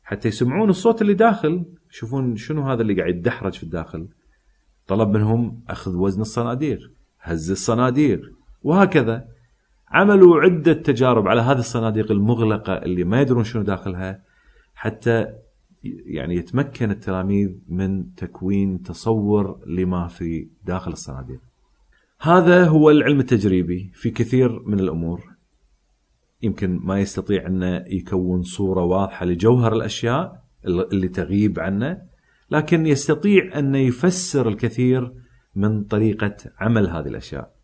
حتى 0.03 0.27
يسمعون 0.27 0.69
الصوت 0.69 1.01
اللي 1.01 1.13
داخل 1.13 1.65
يشوفون 1.91 2.35
شنو 2.35 2.61
هذا 2.61 2.81
اللي 2.81 2.93
قاعد 2.93 3.15
يدحرج 3.15 3.53
في 3.53 3.63
الداخل. 3.63 4.07
طلب 4.87 5.09
منهم 5.09 5.61
أخذ 5.69 5.95
وزن 5.95 6.21
الصناديق 6.21 6.79
هز 7.21 7.51
الصناديق 7.51 8.21
وهكذا. 8.63 9.27
عملوا 9.87 10.41
عدة 10.41 10.73
تجارب 10.73 11.27
على 11.27 11.41
هذه 11.41 11.59
الصناديق 11.59 12.11
المغلقة 12.11 12.73
اللي 12.73 13.03
ما 13.03 13.21
يدرون 13.21 13.43
شنو 13.43 13.63
داخلها 13.63 14.21
حتى 14.75 15.25
يعني 16.05 16.35
يتمكن 16.35 16.91
التلاميذ 16.91 17.49
من 17.69 18.15
تكوين 18.15 18.81
تصور 18.81 19.59
لما 19.67 20.07
في 20.07 20.47
داخل 20.65 20.91
الصناديق. 20.91 21.39
هذا 22.21 22.65
هو 22.65 22.89
العلم 22.89 23.19
التجريبي 23.19 23.91
في 23.93 24.09
كثير 24.09 24.61
من 24.65 24.79
الأمور. 24.79 25.36
يمكن 26.41 26.79
ما 26.83 26.99
يستطيع 26.99 27.47
أنه 27.47 27.83
يكون 27.87 28.41
صورة 28.41 28.83
واضحة 28.83 29.25
لجوهر 29.25 29.73
الأشياء 29.73 30.43
اللي 30.65 31.07
تغيب 31.07 31.59
عنه 31.59 32.01
لكن 32.51 32.85
يستطيع 32.85 33.59
أن 33.59 33.75
يفسر 33.75 34.47
الكثير 34.47 35.13
من 35.55 35.83
طريقة 35.83 36.35
عمل 36.59 36.89
هذه 36.89 37.07
الأشياء 37.07 37.57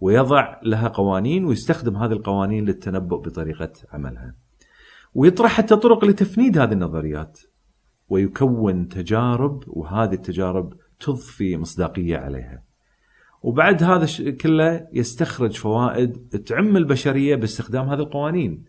ويضع 0.00 0.60
لها 0.62 0.88
قوانين 0.88 1.44
ويستخدم 1.44 1.96
هذه 1.96 2.12
القوانين 2.12 2.64
للتنبؤ 2.64 3.20
بطريقة 3.20 3.72
عملها. 3.92 4.34
ويطرح 5.14 5.50
حتى 5.52 5.76
طرق 5.76 6.04
لتفنيد 6.04 6.58
هذه 6.58 6.72
النظريات 6.72 7.40
ويكون 8.08 8.88
تجارب 8.88 9.64
وهذه 9.66 10.12
التجارب 10.12 10.72
تضفي 11.00 11.56
مصداقية 11.56 12.16
عليها. 12.16 12.62
وبعد 13.42 13.82
هذا 13.82 14.06
كله 14.30 14.88
يستخرج 14.92 15.56
فوائد 15.56 16.16
تعم 16.46 16.76
البشرية 16.76 17.36
باستخدام 17.36 17.88
هذه 17.88 17.98
القوانين. 17.98 18.64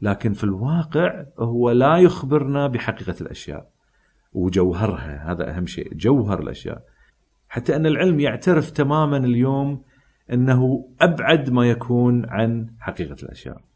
لكن 0.00 0.32
في 0.32 0.44
الواقع 0.44 1.24
هو 1.38 1.70
لا 1.70 1.96
يخبرنا 1.96 2.66
بحقيقة 2.66 3.14
الأشياء 3.20 3.70
وجوهرها. 4.32 5.32
هذا 5.32 5.56
أهم 5.56 5.66
شيء 5.66 5.94
جوهر 5.94 6.40
الأشياء. 6.40 6.82
حتى 7.48 7.76
أن 7.76 7.86
العلم 7.86 8.20
يعترف 8.20 8.70
تماما 8.70 9.16
اليوم 9.16 9.82
أنه 10.32 10.88
أبعد 11.00 11.50
ما 11.50 11.70
يكون 11.70 12.26
عن 12.28 12.66
حقيقة 12.80 13.16
الأشياء. 13.22 13.68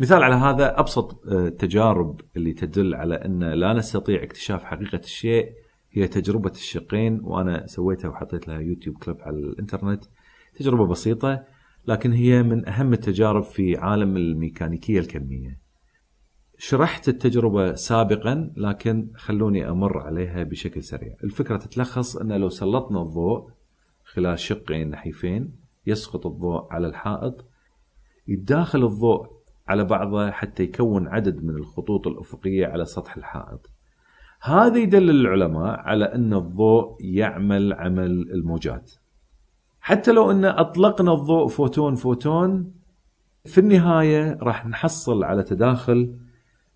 مثال 0.00 0.22
على 0.22 0.34
هذا 0.34 0.80
أبسط 0.80 1.26
التجارب 1.26 2.20
آه، 2.20 2.24
اللي 2.36 2.52
تدل 2.52 2.94
على 2.94 3.14
أن 3.14 3.44
لا 3.44 3.72
نستطيع 3.72 4.22
اكتشاف 4.22 4.64
حقيقة 4.64 4.98
الشيء 4.98 5.52
هي 5.92 6.08
تجربة 6.08 6.50
الشقين 6.50 7.20
وأنا 7.22 7.66
سويتها 7.66 8.08
وحطيت 8.08 8.48
لها 8.48 8.58
يوتيوب 8.60 8.96
كليب 8.98 9.20
على 9.20 9.36
الإنترنت. 9.36 10.04
تجربة 10.54 10.86
بسيطة 10.86 11.44
لكن 11.86 12.12
هي 12.12 12.42
من 12.42 12.68
أهم 12.68 12.92
التجارب 12.92 13.42
في 13.42 13.76
عالم 13.76 14.16
الميكانيكية 14.16 15.00
الكمية. 15.00 15.60
شرحت 16.58 17.08
التجربة 17.08 17.74
سابقا 17.74 18.52
لكن 18.56 19.10
خلوني 19.16 19.68
أمر 19.68 19.98
عليها 19.98 20.42
بشكل 20.42 20.82
سريع. 20.82 21.16
الفكرة 21.24 21.56
تتلخص 21.56 22.16
أن 22.16 22.32
لو 22.32 22.48
سلطنا 22.48 23.02
الضوء 23.02 23.50
خلال 24.04 24.38
شقين 24.38 24.90
نحيفين 24.90 25.56
يسقط 25.86 26.26
الضوء 26.26 26.72
على 26.72 26.86
الحائط 26.86 27.46
يتداخل 28.28 28.84
الضوء 28.84 29.26
على 29.68 29.84
بعضه 29.84 30.30
حتى 30.30 30.62
يكون 30.62 31.08
عدد 31.08 31.44
من 31.44 31.56
الخطوط 31.56 32.06
الأفقية 32.06 32.66
على 32.66 32.84
سطح 32.84 33.16
الحائط. 33.16 33.71
هذا 34.44 34.78
يدلل 34.78 35.26
العلماء 35.26 35.80
على 35.80 36.04
أن 36.04 36.34
الضوء 36.34 36.96
يعمل 37.00 37.72
عمل 37.72 38.10
الموجات 38.10 38.92
حتى 39.80 40.12
لو 40.12 40.30
أن 40.30 40.44
أطلقنا 40.44 41.12
الضوء 41.12 41.48
فوتون 41.48 41.94
فوتون 41.94 42.72
في 43.44 43.58
النهاية 43.58 44.38
راح 44.42 44.66
نحصل 44.66 45.24
على 45.24 45.42
تداخل 45.42 46.14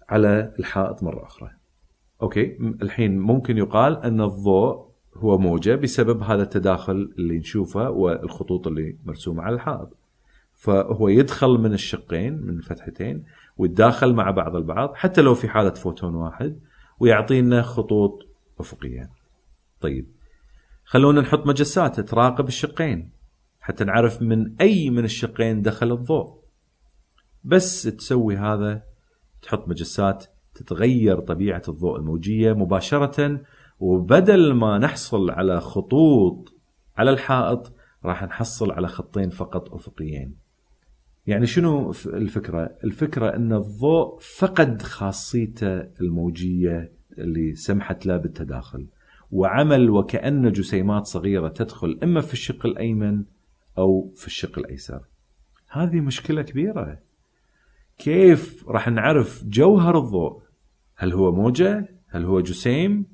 على 0.09 0.53
الحائط 0.59 1.03
مرة 1.03 1.25
أخرى. 1.25 1.51
okay 2.23 2.59
الحين 2.83 3.19
ممكن 3.19 3.59
يقال 3.59 3.97
أن 4.03 4.21
الضوء 4.21 4.87
هو 5.17 5.39
موجة 5.39 5.75
بسبب 5.75 6.23
هذا 6.23 6.43
التداخل 6.43 7.13
اللي 7.19 7.39
نشوفه 7.39 7.91
والخطوط 7.91 8.67
اللي 8.67 8.97
مرسومة 9.05 9.43
على 9.43 9.55
الحائط. 9.55 9.97
فهو 10.53 11.09
يدخل 11.09 11.49
من 11.49 11.73
الشقين 11.73 12.43
من 12.43 12.57
الفتحتين 12.57 13.25
ويتداخل 13.57 14.13
مع 14.13 14.31
بعض 14.31 14.57
البعض 14.57 14.95
حتى 14.95 15.21
لو 15.23 15.35
في 15.35 15.49
حالة 15.49 15.71
فوتون 15.71 16.15
واحد 16.15 16.59
ويعطينا 17.01 17.63
خطوط 17.63 18.27
أفقية. 18.61 19.11
طيب 19.81 20.07
خلونا 20.85 21.21
نحط 21.21 21.47
مجسات 21.47 22.01
تراقب 22.01 22.49
الشقين 22.49 23.11
حتى 23.61 23.85
نعرف 23.85 24.23
من 24.23 24.57
أي 24.61 24.91
من 24.91 25.05
الشقين 25.05 25.63
دخل 25.63 25.93
الضوء. 25.93 26.41
بس 27.45 27.83
تسوي 27.83 28.37
هذا 28.37 28.83
تحط 29.43 29.69
مجسات 29.69 30.27
تتغير 30.55 31.21
طبيعة 31.21 31.63
الضوء 31.69 31.97
الموجية 31.97 32.53
مباشرة 32.53 33.41
وبدل 33.81 34.53
ما 34.53 34.79
نحصل 34.79 35.31
على 35.31 35.61
خطوط 35.61 36.55
على 36.97 37.11
الحائط 37.11 37.73
راح 38.05 38.25
نحصل 38.25 38.71
على 38.71 38.89
خطين 38.89 39.31
فقط 39.31 39.75
أفقيين. 39.75 40.46
يعني 41.27 41.47
شنو 41.47 41.93
الفكرة؟ 42.07 42.77
الفكرة 42.85 43.37
أن 43.37 43.53
الضوء 43.53 44.19
فقد 44.37 44.83
خاصيته 44.83 45.79
الموجية 46.01 46.93
اللي 47.19 47.55
سمحت 47.55 48.07
له 48.07 48.17
بالتداخل 48.17 48.87
وعمل 49.31 49.91
وكأن 49.91 50.53
جسيمات 50.53 51.07
صغيرة 51.07 51.49
تدخل 51.49 51.99
إما 52.03 52.21
في 52.21 52.33
الشق 52.33 52.67
الأيمن 52.67 53.25
أو 53.79 54.13
في 54.15 54.27
الشق 54.27 54.59
الأيسر. 54.59 55.01
هذه 55.69 56.01
مشكلة 56.01 56.43
كبيرة. 56.43 56.99
كيف 57.99 58.69
راح 58.69 58.89
نعرف 58.89 59.45
جوهر 59.45 59.99
الضوء؟ 59.99 60.43
هل 60.97 61.13
هو 61.13 61.33
موجة؟ 61.33 61.89
هل 62.09 62.25
هو 62.25 62.41
جسيم؟ 62.41 63.07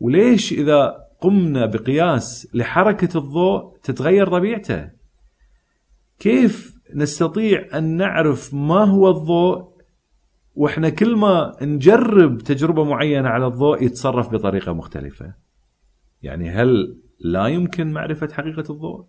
وليش 0.00 0.52
إذا 0.52 1.08
قمنا 1.20 1.66
بقياس 1.66 2.48
لحركة 2.54 3.18
الضوء 3.18 3.76
تتغير 3.82 4.26
طبيعته؟ 4.26 4.90
كيف 6.18 6.77
نستطيع 6.94 7.78
أن 7.78 7.96
نعرف 7.96 8.54
ما 8.54 8.84
هو 8.84 9.10
الضوء 9.10 9.78
وإحنا 10.54 10.88
كل 10.88 11.16
ما 11.16 11.56
نجرب 11.62 12.38
تجربة 12.38 12.84
معينة 12.84 13.28
على 13.28 13.46
الضوء 13.46 13.82
يتصرف 13.82 14.28
بطريقة 14.28 14.72
مختلفة. 14.72 15.34
يعني 16.22 16.50
هل 16.50 16.98
لا 17.20 17.46
يمكن 17.46 17.92
معرفة 17.92 18.28
حقيقة 18.32 18.72
الضوء؟ 18.72 19.06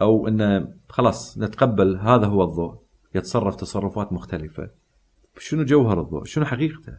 أو 0.00 0.28
إن 0.28 0.68
خلاص 0.88 1.38
نتقبل 1.38 1.96
هذا 1.96 2.26
هو 2.26 2.44
الضوء 2.44 2.74
يتصرف 3.14 3.56
تصرفات 3.56 4.12
مختلفة. 4.12 4.70
شنو 5.38 5.64
جوهر 5.64 6.00
الضوء؟ 6.00 6.24
شنو 6.24 6.44
حقيقته؟ 6.44 6.98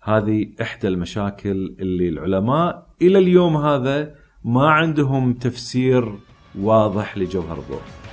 هذه 0.00 0.52
إحدى 0.62 0.88
المشاكل 0.88 1.76
اللي 1.80 2.08
العلماء 2.08 2.86
إلى 3.02 3.18
اليوم 3.18 3.56
هذا 3.56 4.14
ما 4.44 4.68
عندهم 4.68 5.32
تفسير 5.32 6.18
واضح 6.58 7.18
لجوهر 7.18 7.58
الضوء. 7.58 8.03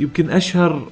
يمكن 0.00 0.30
أشهر 0.30 0.88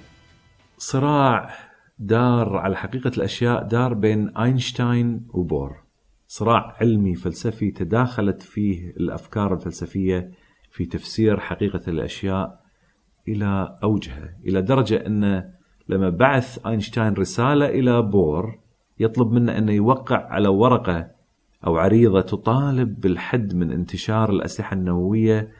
صراع 0.79 1.51
دار 1.99 2.57
على 2.57 2.77
حقيقة 2.77 3.11
الأشياء 3.17 3.62
دار 3.62 3.95
بين 3.95 4.37
أينشتاين 4.37 5.27
وبور. 5.35 5.77
صراع 6.27 6.77
علمي 6.81 7.14
فلسفي 7.14 7.71
تداخلت 7.71 8.43
فيه 8.43 8.90
الأفكار 8.90 9.55
الفلسفية 9.55 10.31
في 10.71 10.87
تفسير 10.87 11.40
حقيقة 11.40 11.81
الأشياء 11.88 12.61
إلى 13.29 13.79
اوجها 13.83 14.37
إلى 14.47 14.62
درجة 14.62 15.07
أن 15.07 15.51
لما 15.88 16.11
بعث 16.11 16.67
أينشتاين 16.67 17.12
رسالة 17.12 17.67
إلى 17.67 18.03
بور 18.03 18.59
يطلب 18.99 19.33
منه 19.33 19.59
انه 19.59 19.73
يوقع 19.73 20.27
على 20.31 20.49
ورقة 20.49 21.11
أو 21.67 21.77
عريضة 21.77 22.21
تطالب 22.21 23.01
بالحد 23.01 23.55
من 23.55 23.73
انتشار 23.73 24.31
الأسلحة 24.31 24.75
النووية 24.75 25.51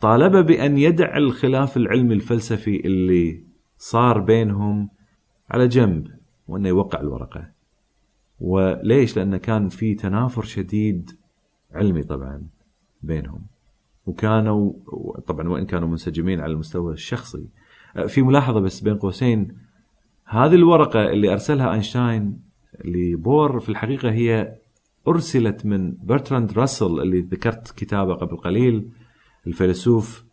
طالب 0.00 0.46
بأن 0.46 0.78
يدع 0.78 1.16
الخلاف 1.16 1.76
العلمي 1.76 2.14
الفلسفي 2.14 2.86
اللي 2.86 3.44
صار 3.78 4.20
بينهم 4.20 4.88
على 5.50 5.68
جنب 5.68 6.08
وأنه 6.48 6.68
يوقع 6.68 7.00
الورقة. 7.00 7.50
وليش؟ 8.40 9.16
لأنه 9.16 9.36
كان 9.36 9.68
في 9.68 9.94
تنافر 9.94 10.42
شديد 10.42 11.10
علمي 11.72 12.02
طبعا 12.02 12.42
بينهم. 13.02 13.46
وكانوا 14.06 14.72
طبعا 15.26 15.48
وإن 15.48 15.66
كانوا 15.66 15.88
منسجمين 15.88 16.40
على 16.40 16.52
المستوى 16.52 16.92
الشخصي. 16.92 17.46
في 18.08 18.22
ملاحظة 18.22 18.60
بس 18.60 18.80
بين 18.80 18.98
قوسين. 18.98 19.56
هذه 20.24 20.54
الورقة 20.54 21.10
اللي 21.10 21.32
أرسلها 21.32 21.72
أينشتاين 21.72 22.40
لبور 22.84 23.60
في 23.60 23.68
الحقيقة 23.68 24.10
هي 24.10 24.56
أرسلت 25.08 25.66
من 25.66 25.94
برتراند 26.02 26.52
راسل 26.52 27.00
اللي 27.00 27.20
ذكرت 27.20 27.70
كتابه 27.70 28.14
قبل 28.14 28.36
قليل. 28.36 28.88
الفيلسوف 29.46 30.24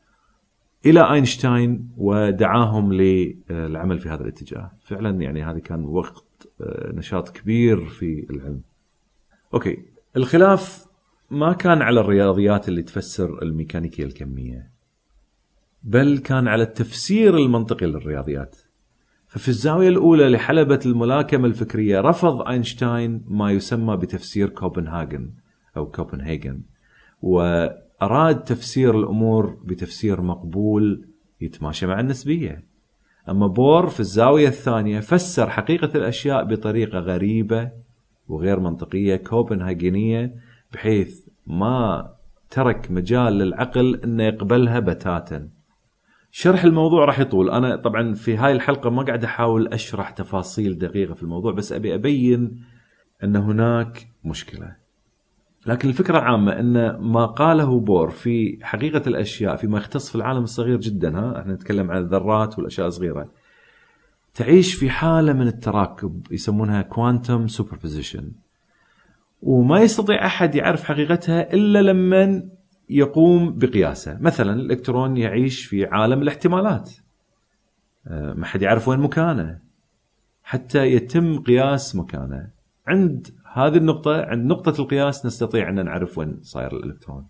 إلى 0.85 1.13
أينشتاين 1.13 1.89
ودعاهم 1.97 2.93
للعمل 2.93 3.99
في 3.99 4.09
هذا 4.09 4.21
الاتجاه. 4.21 4.71
فعلا 4.85 5.21
يعني 5.21 5.43
هذا 5.43 5.59
كان 5.59 5.85
وقت 5.85 6.47
آه، 6.61 6.91
نشاط 6.93 7.29
كبير 7.29 7.85
في 7.85 8.25
العلم. 8.29 8.61
okay. 9.53 9.77
الخلاف 10.17 10.85
ما 11.31 11.53
كان 11.53 11.81
على 11.81 11.99
الرياضيات 11.99 12.69
اللي 12.69 12.83
تفسر 12.83 13.41
الميكانيكية 13.41 14.03
الكمية 14.03 14.71
بل 15.83 16.17
كان 16.17 16.47
على 16.47 16.63
التفسير 16.63 17.37
المنطقي 17.37 17.85
للرياضيات. 17.85 18.55
ففي 19.27 19.47
الزاوية 19.47 19.89
الأولى 19.89 20.29
لحلبة 20.29 20.79
الملاكمة 20.85 21.47
الفكرية 21.47 22.01
رفض 22.01 22.47
أينشتاين 22.47 23.23
ما 23.27 23.51
يسمى 23.51 23.97
بتفسير 23.97 24.49
كوبنهاجن 24.49 25.31
أو 25.77 25.91
كوبنهاجن 25.91 26.61
و 27.21 27.67
أراد 28.01 28.43
تفسير 28.43 28.99
الأمور 28.99 29.57
بتفسير 29.63 30.21
مقبول 30.21 31.07
يتماشى 31.41 31.85
مع 31.85 31.99
النسبية. 31.99 32.63
أما 33.29 33.47
بور 33.47 33.89
في 33.89 33.99
الزاوية 33.99 34.47
الثانية 34.47 34.99
فسر 34.99 35.49
حقيقة 35.49 35.89
الأشياء 35.95 36.43
بطريقة 36.43 36.99
غريبة 36.99 37.71
وغير 38.27 38.59
منطقية 38.59 39.15
كوبنهاجينية 39.15 40.35
بحيث 40.73 41.27
ما 41.47 42.09
ترك 42.49 42.91
مجال 42.91 43.33
للعقل 43.33 43.95
أنه 44.03 44.23
يقبلها 44.23 44.79
بتاتا. 44.79 45.49
شرح 46.31 46.63
الموضوع 46.63 47.05
راح 47.05 47.19
يطول. 47.19 47.49
أنا 47.49 47.75
طبعا 47.75 48.13
في 48.13 48.37
هاي 48.37 48.51
الحلقة 48.51 48.89
ما 48.89 49.03
قاعد 49.03 49.23
أحاول 49.23 49.67
أشرح 49.67 50.09
تفاصيل 50.09 50.77
دقيقة 50.77 51.13
في 51.13 51.23
الموضوع 51.23 51.51
بس 51.51 51.71
أبي 51.71 51.95
أبين 51.95 52.63
أن 53.23 53.35
هناك 53.35 54.07
مشكلة. 54.23 54.82
لكن 55.65 55.89
الفكرة 55.89 56.17
العامة 56.19 56.59
أن 56.59 56.95
ما 56.95 57.25
قاله 57.25 57.79
بور 57.79 58.09
في 58.09 58.59
حقيقة 58.61 59.01
الأشياء 59.07 59.55
فيما 59.55 59.77
يختص 59.77 60.09
في 60.09 60.15
العالم 60.15 60.43
الصغير 60.43 60.79
جدا 60.79 61.19
ها؟ 61.19 61.41
إحنا 61.41 61.53
نتكلم 61.53 61.91
عن 61.91 61.97
الذرات 61.97 62.57
والأشياء 62.57 62.87
الصغيرة. 62.87 63.29
تعيش 64.33 64.73
في 64.73 64.89
حالة 64.89 65.33
من 65.33 65.47
التراكب 65.47 66.27
يسمونها 66.31 66.81
quantum 66.81 67.47
superposition 67.47 68.31
وما 69.41 69.79
يستطيع 69.79 70.25
أحد 70.25 70.55
يعرف 70.55 70.83
حقيقتها 70.83 71.53
إلا 71.53 71.81
لما 71.81 72.43
يقوم 72.89 73.57
بقياسه. 73.57 74.17
مثلا 74.21 74.53
الإلكترون 74.53 75.17
يعيش 75.17 75.65
في 75.65 75.85
عالم 75.85 76.21
الاحتمالات. 76.21 76.91
آه، 78.07 78.33
ما 78.33 78.45
حد 78.45 78.61
يعرف 78.61 78.87
وين 78.87 78.99
مكانه. 78.99 79.59
حتى 80.43 80.85
يتم 80.85 81.39
قياس 81.39 81.95
مكانه. 81.95 82.47
عند 82.87 83.27
هذه 83.53 83.77
النقطة 83.77 84.21
عند 84.21 84.45
نقطة 84.45 84.81
القياس 84.81 85.25
نستطيع 85.25 85.69
أن 85.69 85.85
نعرف 85.85 86.17
وين 86.17 86.37
صاير 86.41 86.75
الإلكترون. 86.75 87.25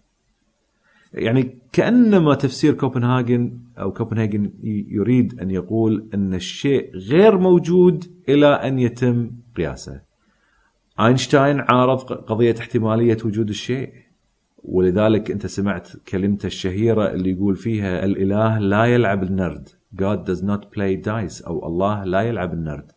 يعني 1.14 1.60
كأنما 1.74 2.36
تفسير 2.36 2.74
كوبنهاجن 2.74 3.60
أو 3.80 3.94
كوبنهاجن 3.94 4.52
يريد 4.88 5.40
أن 5.42 5.52
يقول 5.52 6.10
أن 6.14 6.34
الشيء 6.34 6.96
غير 6.96 7.38
موجود 7.38 8.06
إلى 8.30 8.48
أن 8.48 8.80
يتم 8.80 9.32
قياسه. 9.56 10.02
أينشتاين 11.00 11.60
عارض 11.60 12.00
قضية 12.00 12.56
احتمالية 12.60 13.18
وجود 13.26 13.50
الشيء. 13.50 13.94
ولذلك 14.64 15.32
أنت 15.32 15.46
سمعت 15.46 15.90
كلمته 16.08 16.48
الشهيرة 16.48 17.12
اللي 17.12 17.32
يقول 17.32 17.56
فيها 17.56 18.06
الإله 18.06 18.60
لا 18.60 18.86
يلعب 18.86 19.24
النرد. 19.24 19.70
God 19.96 20.26
does 20.26 20.42
not 20.42 20.62
play 20.76 21.06
dice. 21.06 21.48
أو 21.48 21.68
الله 21.68 22.04
لا 22.04 22.22
يلعب 22.22 22.54
النرد. 22.54 22.92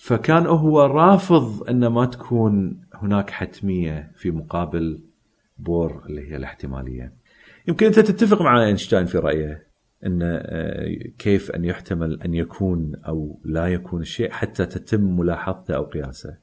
فكان 0.00 0.46
هو 0.46 0.80
رافض 0.80 1.68
أن 1.68 1.86
ما 1.86 2.06
تكون 2.06 2.80
هناك 2.94 3.30
حتمية 3.30 4.12
في 4.16 4.30
مقابل 4.30 5.02
بور 5.58 6.02
اللي 6.06 6.30
هي 6.30 6.36
الاحتمالية 6.36 7.12
يمكن 7.68 7.86
أنت 7.86 7.98
تتفق 8.00 8.42
مع 8.42 8.64
أينشتاين 8.64 9.06
في 9.06 9.18
رأيه 9.18 9.66
أن 10.06 10.22
آه، 10.22 10.96
كيف 11.18 11.50
أن 11.50 11.64
يحتمل 11.64 12.22
أن 12.22 12.34
يكون 12.34 12.92
أو 13.08 13.40
لا 13.44 13.66
يكون 13.66 14.00
الشيء 14.00 14.30
حتى 14.30 14.66
تتم 14.66 15.18
ملاحظته 15.18 15.74
أو 15.76 15.84
قياسه 15.84 16.36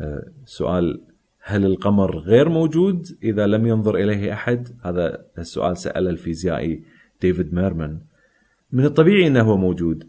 آه، 0.00 0.28
سؤال 0.44 1.02
هل 1.42 1.66
القمر 1.66 2.18
غير 2.18 2.48
موجود 2.48 3.06
إذا 3.22 3.46
لم 3.46 3.66
ينظر 3.66 3.94
إليه 3.94 4.32
أحد؟ 4.32 4.68
هذا 4.84 5.24
السؤال 5.38 5.76
ساله 5.76 6.10
الفيزيائي 6.10 6.82
ديفيد 7.20 7.54
ميرمان. 7.54 8.00
من 8.72 8.84
الطبيعي 8.84 9.26
أنه 9.26 9.42
هو 9.42 9.56
موجود. 9.56 10.08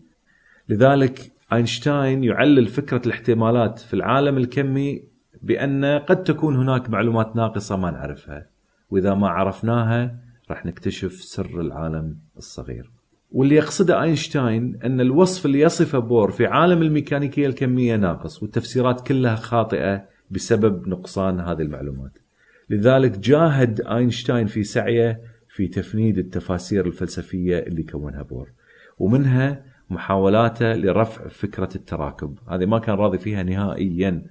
لذلك 0.69 1.31
أينشتاين 1.53 2.23
يعلل 2.23 2.67
فكرة 2.67 3.01
الاحتمالات 3.05 3.79
في 3.79 3.93
العالم 3.93 4.37
الكمي 4.37 5.03
بأن 5.41 5.85
قد 5.85 6.23
تكون 6.23 6.55
هناك 6.55 6.89
معلومات 6.89 7.35
ناقصة 7.35 7.77
ما 7.77 7.91
نعرفها. 7.91 8.45
وإذا 8.89 9.13
ما 9.13 9.29
عرفناها 9.29 10.15
راح 10.49 10.65
نكتشف 10.65 11.13
سر 11.13 11.61
العالم 11.61 12.17
الصغير. 12.37 12.91
واللي 13.31 13.55
يقصده 13.55 14.01
أينشتاين 14.01 14.79
أن 14.83 15.01
الوصف 15.01 15.45
اللي 15.45 15.59
يصفه 15.59 15.99
بور 15.99 16.31
في 16.31 16.45
عالم 16.45 16.81
الميكانيكية 16.81 17.47
الكمية 17.47 17.95
ناقص 17.95 18.43
والتفسيرات 18.43 19.07
كلها 19.07 19.35
خاطئة 19.35 20.03
بسبب 20.31 20.87
نقصان 20.87 21.39
هذه 21.39 21.61
المعلومات. 21.61 22.11
لذلك 22.69 23.19
جاهد 23.19 23.81
أينشتاين 23.81 24.47
في 24.47 24.63
سعيه 24.63 25.21
في 25.49 25.67
تفنيد 25.67 26.17
التفاسير 26.17 26.85
الفلسفية 26.85 27.59
اللي 27.59 27.83
كونها 27.83 28.21
بور. 28.21 28.49
ومنها 28.99 29.70
محاولاته 29.91 30.73
لرفع 30.73 31.27
فكرة 31.27 31.69
التراكب، 31.75 32.39
هذه 32.49 32.65
ما 32.65 32.79
كان 32.79 32.95
راضي 32.95 33.17
فيها 33.17 33.43
نهائيا. 33.43 34.25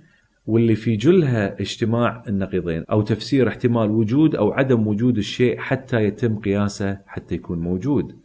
واللي 0.47 0.75
في 0.75 0.97
جلها 0.97 1.61
اجتماع 1.61 2.23
النقيضين 2.29 2.85
أو 2.91 3.03
تفسير 3.03 3.49
احتمال 3.49 3.91
وجود 3.91 4.35
أو 4.35 4.53
عدم 4.53 4.87
وجود 4.87 5.19
الشيء 5.19 5.59
حتى 5.59 6.05
يتم 6.05 6.39
قياسه 6.39 6.99
حتى 7.07 7.35
يكون 7.35 7.59
موجود. 7.59 8.17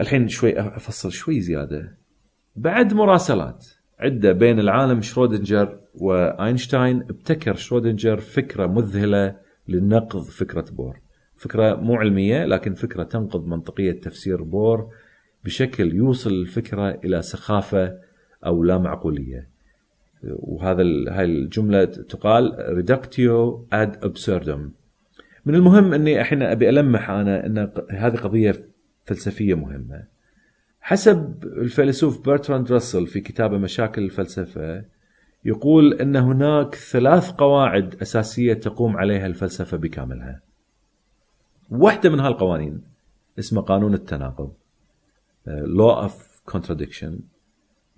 الحين 0.00 0.28
شوي 0.28 0.60
أفصل 0.60 1.12
شوي 1.12 1.40
زيادة. 1.40 1.96
بعد 2.56 2.94
مراسلات 2.94 3.66
عدة 4.00 4.32
بين 4.32 4.60
العالم 4.60 5.00
شرودنجر 5.00 5.78
وأينشتاين 5.94 7.02
ابتكر 7.02 7.54
شرودنجر 7.54 8.16
فكرة 8.16 8.66
مذهلة 8.66 9.36
لنقض 9.68 10.22
فكرة 10.22 10.64
بور. 10.72 11.00
فكرة 11.36 11.74
مو 11.74 11.94
علمية 11.94 12.44
لكن 12.44 12.74
فكرة 12.74 13.02
تنقض 13.02 13.46
منطقية 13.46 14.00
تفسير 14.00 14.42
بور 14.42 14.88
بشكل 15.46 15.94
يوصل 15.94 16.30
الفكرة 16.30 16.90
إلى 17.04 17.22
سخافة 17.22 17.98
أو 18.46 18.64
لا 18.64 18.78
معقولية. 18.78 19.48
وهذا 20.24 20.82
هاي 21.08 21.24
الجملة 21.24 21.84
تقال 21.84 22.56
reductio 22.68 23.66
ad 23.72 24.04
absurdum. 24.04 24.72
من 25.46 25.54
المهم 25.54 25.94
إني 25.94 26.20
الحين 26.20 26.42
أبي 26.42 26.68
ألمح 26.68 27.10
أنا 27.10 27.46
إن 27.46 27.70
هذه 27.90 28.16
قضية 28.16 28.56
فلسفية 29.04 29.54
مهمة. 29.54 30.04
حسب 30.80 31.44
الفيلسوف 31.44 32.24
برتراند 32.24 32.72
راسل 32.72 33.06
في 33.06 33.20
كتابه 33.20 33.58
مشاكل 33.58 34.02
الفلسفة 34.04 34.84
يقول 35.44 35.94
إن 35.94 36.16
هناك 36.16 36.74
ثلاث 36.74 37.30
قواعد 37.30 37.94
أساسية 38.02 38.54
تقوم 38.54 38.96
عليها 38.96 39.26
الفلسفة 39.26 39.76
بكاملها. 39.76 40.40
واحدة 41.70 42.10
من 42.10 42.20
هالقوانين 42.20 42.82
اسمها 43.38 43.62
قانون 43.62 43.94
التناقض. 43.94 44.52
Law 45.48 46.08
of 46.08 46.12
contradiction 46.54 47.12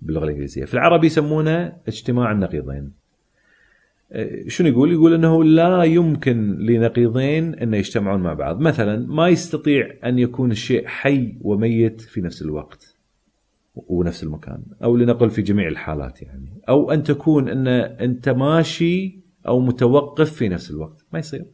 باللغة 0.01 0.23
الإنجليزية، 0.23 0.65
في 0.65 0.73
العربي 0.73 1.07
يسمونه 1.07 1.77
اجتماع 1.87 2.31
النقيضين. 2.31 2.91
شنو 4.47 4.67
يقول؟ 4.67 4.91
يقول 4.91 5.13
إنه 5.13 5.43
لا 5.43 5.83
يمكن 5.83 6.57
لنقيضين 6.59 7.55
أن 7.55 7.73
يجتمعون 7.73 8.21
مع 8.21 8.33
بعض، 8.33 8.59
مثلا 8.59 9.07
ما 9.07 9.27
يستطيع 9.27 9.97
أن 10.05 10.19
يكون 10.19 10.51
الشيء 10.51 10.87
حي 10.87 11.35
وميت 11.41 12.01
في 12.01 12.21
نفس 12.21 12.41
الوقت 12.41 12.95
ونفس 13.75 14.23
المكان، 14.23 14.61
أو 14.83 14.97
لنقل 14.97 15.29
في 15.29 15.41
جميع 15.41 15.67
الحالات 15.67 16.21
يعني، 16.21 16.61
أو 16.69 16.91
أن 16.91 17.03
تكون 17.03 17.49
أن 17.49 17.67
أنت 17.67 18.29
ماشي 18.29 19.19
أو 19.47 19.59
متوقف 19.59 20.33
في 20.33 20.49
نفس 20.49 20.71
الوقت، 20.71 21.05
ما 21.13 21.19
يصير. 21.19 21.45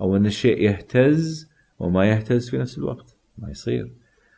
أو 0.00 0.16
أن 0.16 0.26
الشيء 0.26 0.62
يهتز 0.62 1.50
وما 1.78 2.04
يهتز 2.10 2.50
في 2.50 2.58
نفس 2.58 2.78
الوقت، 2.78 3.16
ما 3.38 3.50
يصير. 3.50 3.92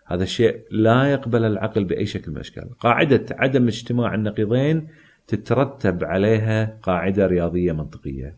هذا 0.07 0.23
الشيء 0.23 0.61
لا 0.71 1.13
يقبل 1.13 1.45
العقل 1.45 1.85
بأي 1.85 2.07
شكل 2.07 2.31
من 2.31 2.37
الأشكال. 2.37 2.79
قاعدة 2.79 3.27
عدم 3.31 3.67
اجتماع 3.67 4.15
النقيضين 4.15 4.89
تترتب 5.27 6.05
عليها 6.05 6.79
قاعدة 6.83 7.27
رياضية 7.27 7.73
منطقية. 7.73 8.37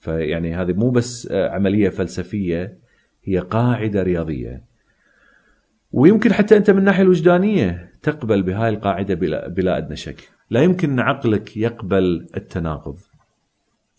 فيعني 0.00 0.54
هذه 0.54 0.72
مو 0.72 0.90
بس 0.90 1.28
عملية 1.32 1.88
فلسفية 1.88 2.78
هي 3.24 3.38
قاعدة 3.38 4.02
رياضية. 4.02 4.62
ويمكن 5.92 6.32
حتى 6.32 6.56
أنت 6.56 6.70
من 6.70 6.78
الناحية 6.78 7.02
الوجدانية 7.02 7.92
تقبل 8.02 8.42
بهاي 8.42 8.68
القاعدة 8.68 9.14
بلا, 9.14 9.48
بلا 9.48 9.78
أدنى 9.78 9.96
شك. 9.96 10.28
لا 10.50 10.62
يمكن 10.62 10.90
أن 10.90 11.00
عقلك 11.00 11.56
يقبل 11.56 12.26
التناقض. 12.36 12.96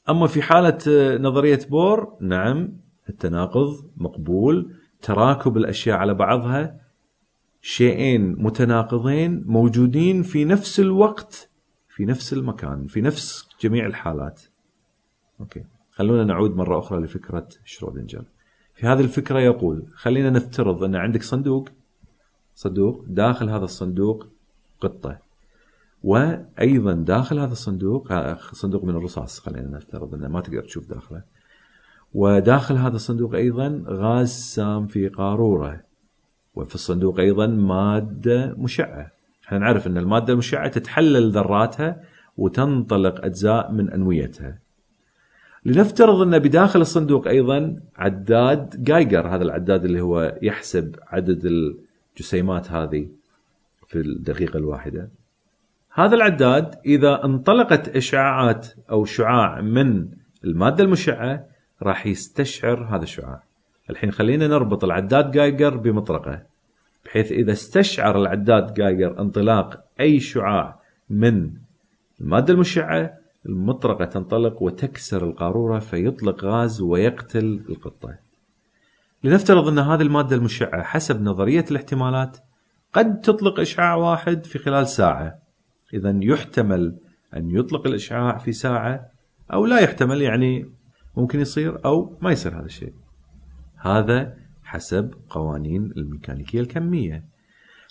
أما 0.10 0.28
في 0.28 0.42
حالة 0.42 0.78
نظرية 1.18 1.60
بور 1.70 2.18
نعم 2.22 2.74
التناقض 3.10 3.90
مقبول 3.98 4.72
تراكب 5.02 5.58
الأشياء 5.58 5.98
على 5.98 6.14
بعضها 6.14 6.80
شيئين 7.62 8.44
متناقضين 8.44 9.44
موجودين 9.48 10.24
في 10.24 10.46
نفس 10.46 10.80
الوقت 10.80 11.50
في 11.90 12.06
نفس 12.06 12.34
المكان 12.34 12.88
في 12.88 13.02
نفس 13.02 13.50
جميع 13.62 13.86
الحالات. 13.86 14.42
أوكي. 15.40 15.64
خلونا 15.92 16.24
نعود 16.24 16.56
مرة 16.56 16.80
أخرى 16.80 17.00
لفكرة 17.00 17.48
شرودنجر. 17.66 18.24
في 18.74 18.88
هذه 18.88 19.00
الفكرة 19.02 19.40
يقول 19.40 19.86
خلينا 19.94 20.30
نفترض 20.30 20.84
أن 20.84 20.96
عندك 20.96 21.24
صندوق. 21.24 21.70
صندوق 22.56 23.06
داخل 23.08 23.50
هذا 23.50 23.66
الصندوق 23.66 24.28
قطة. 24.82 25.20
وأيضا 26.04 26.94
داخل 26.94 27.40
هذا 27.40 27.52
الصندوق 27.52 28.14
صندوق 28.54 28.84
من 28.84 28.96
الرصاص 28.96 29.40
خلينا 29.40 29.68
نفترض 29.68 30.14
أنه 30.14 30.28
ما 30.28 30.42
تقدر 30.42 30.62
تشوف 30.62 30.90
داخله. 30.90 31.24
وداخل 32.14 32.76
هذا 32.76 32.96
الصندوق 32.96 33.36
أيضا 33.36 33.84
غاز 33.88 34.30
سام 34.30 34.88
في 34.88 35.08
قارورة. 35.08 35.82
وفي 36.56 36.76
الصندوق 36.76 37.20
أيضا 37.20 37.48
مادة 37.48 38.56
مشعة. 38.58 39.12
إحنا 39.46 39.58
نعرف 39.58 39.88
إن 39.88 39.98
المادة 39.98 40.34
المشعة 40.34 40.68
تتحلل 40.68 41.32
ذراتها 41.32 42.02
وتنطلق 42.38 43.26
أجزاء 43.26 43.72
من 43.72 43.90
أنويتها. 43.90 44.58
لنفترض 45.66 46.22
إن 46.22 46.40
بداخل 46.40 46.82
الصندوق 46.82 47.28
أيضا 47.28 47.76
عداد 47.96 48.84
جايجر 48.84 49.28
هذا 49.28 49.44
العداد 49.44 49.86
اللي 49.86 50.02
هو 50.02 50.38
يحسب 50.42 50.96
عدد 51.08 51.46
الجسيمات 52.16 52.72
هذه 52.72 53.08
في 53.88 54.00
الدقيقة 54.00 54.58
الواحدة. 54.58 55.10
هذا 55.94 56.16
العداد 56.16 56.76
إذا 56.86 57.26
انطلقت 57.26 57.96
إشعاعات 57.96 58.68
أو 58.92 59.06
شعاع 59.06 59.62
من 59.62 60.08
المادة 60.44 60.84
المشعة 60.84 61.46
راح 61.82 62.08
يستشعر 62.08 62.84
هذا 62.96 63.04
الشعاع 63.04 63.44
الحين 63.90 64.12
خلينا 64.12 64.48
نربط 64.48 64.84
العداد 64.84 65.32
جايجر 65.32 65.78
بمطرقه 65.78 66.44
بحيث 67.06 67.32
إذا 67.32 67.52
استشعر 67.52 68.22
العداد 68.22 68.74
جايجر 68.74 69.20
انطلاق 69.20 69.84
أي 70.00 70.20
شعاع 70.20 70.80
من 71.10 71.52
المادة 72.22 72.54
المشعة 72.54 73.14
المطرقة 73.46 74.06
تنطلق 74.06 74.62
وتكسر 74.62 75.24
القارورة 75.24 75.80
فيطلق 75.80 76.46
غاز 76.46 76.82
ويقتل 76.82 77.62
القطة. 77.70 78.18
لنفترض 79.24 79.68
أن 79.68 79.80
هذه 79.80 80.02
المادة 80.02 80.36
المشعة 80.36 80.84
حسب 80.84 81.22
نظرية 81.22 81.66
الاحتمالات 81.72 82.38
قد 82.94 83.22
تطلق 83.22 83.60
إشعاع 83.60 83.96
واحد 83.96 84.46
في 84.46 84.60
خلال 84.60 84.88
ساعة. 84.88 85.40
اذا 85.94 86.20
يحتمل 86.22 86.98
أن 87.36 87.52
يطلق 87.52 87.88
الإشعاع 87.88 88.38
في 88.38 88.52
ساعة 88.52 89.06
أو 89.54 89.66
لا 89.66 89.80
يحتمل 89.80 90.22
يعني 90.22 90.70
ممكن 91.18 91.40
يصير 91.40 91.86
أو 91.86 92.18
ما 92.22 92.32
يصير 92.32 92.60
هذا 92.60 92.66
الشيء. 92.66 92.94
هذا 93.76 94.38
حسب 94.64 95.14
قوانين 95.30 95.92
الميكانيكية 95.98 96.62
الكمية. 96.62 97.26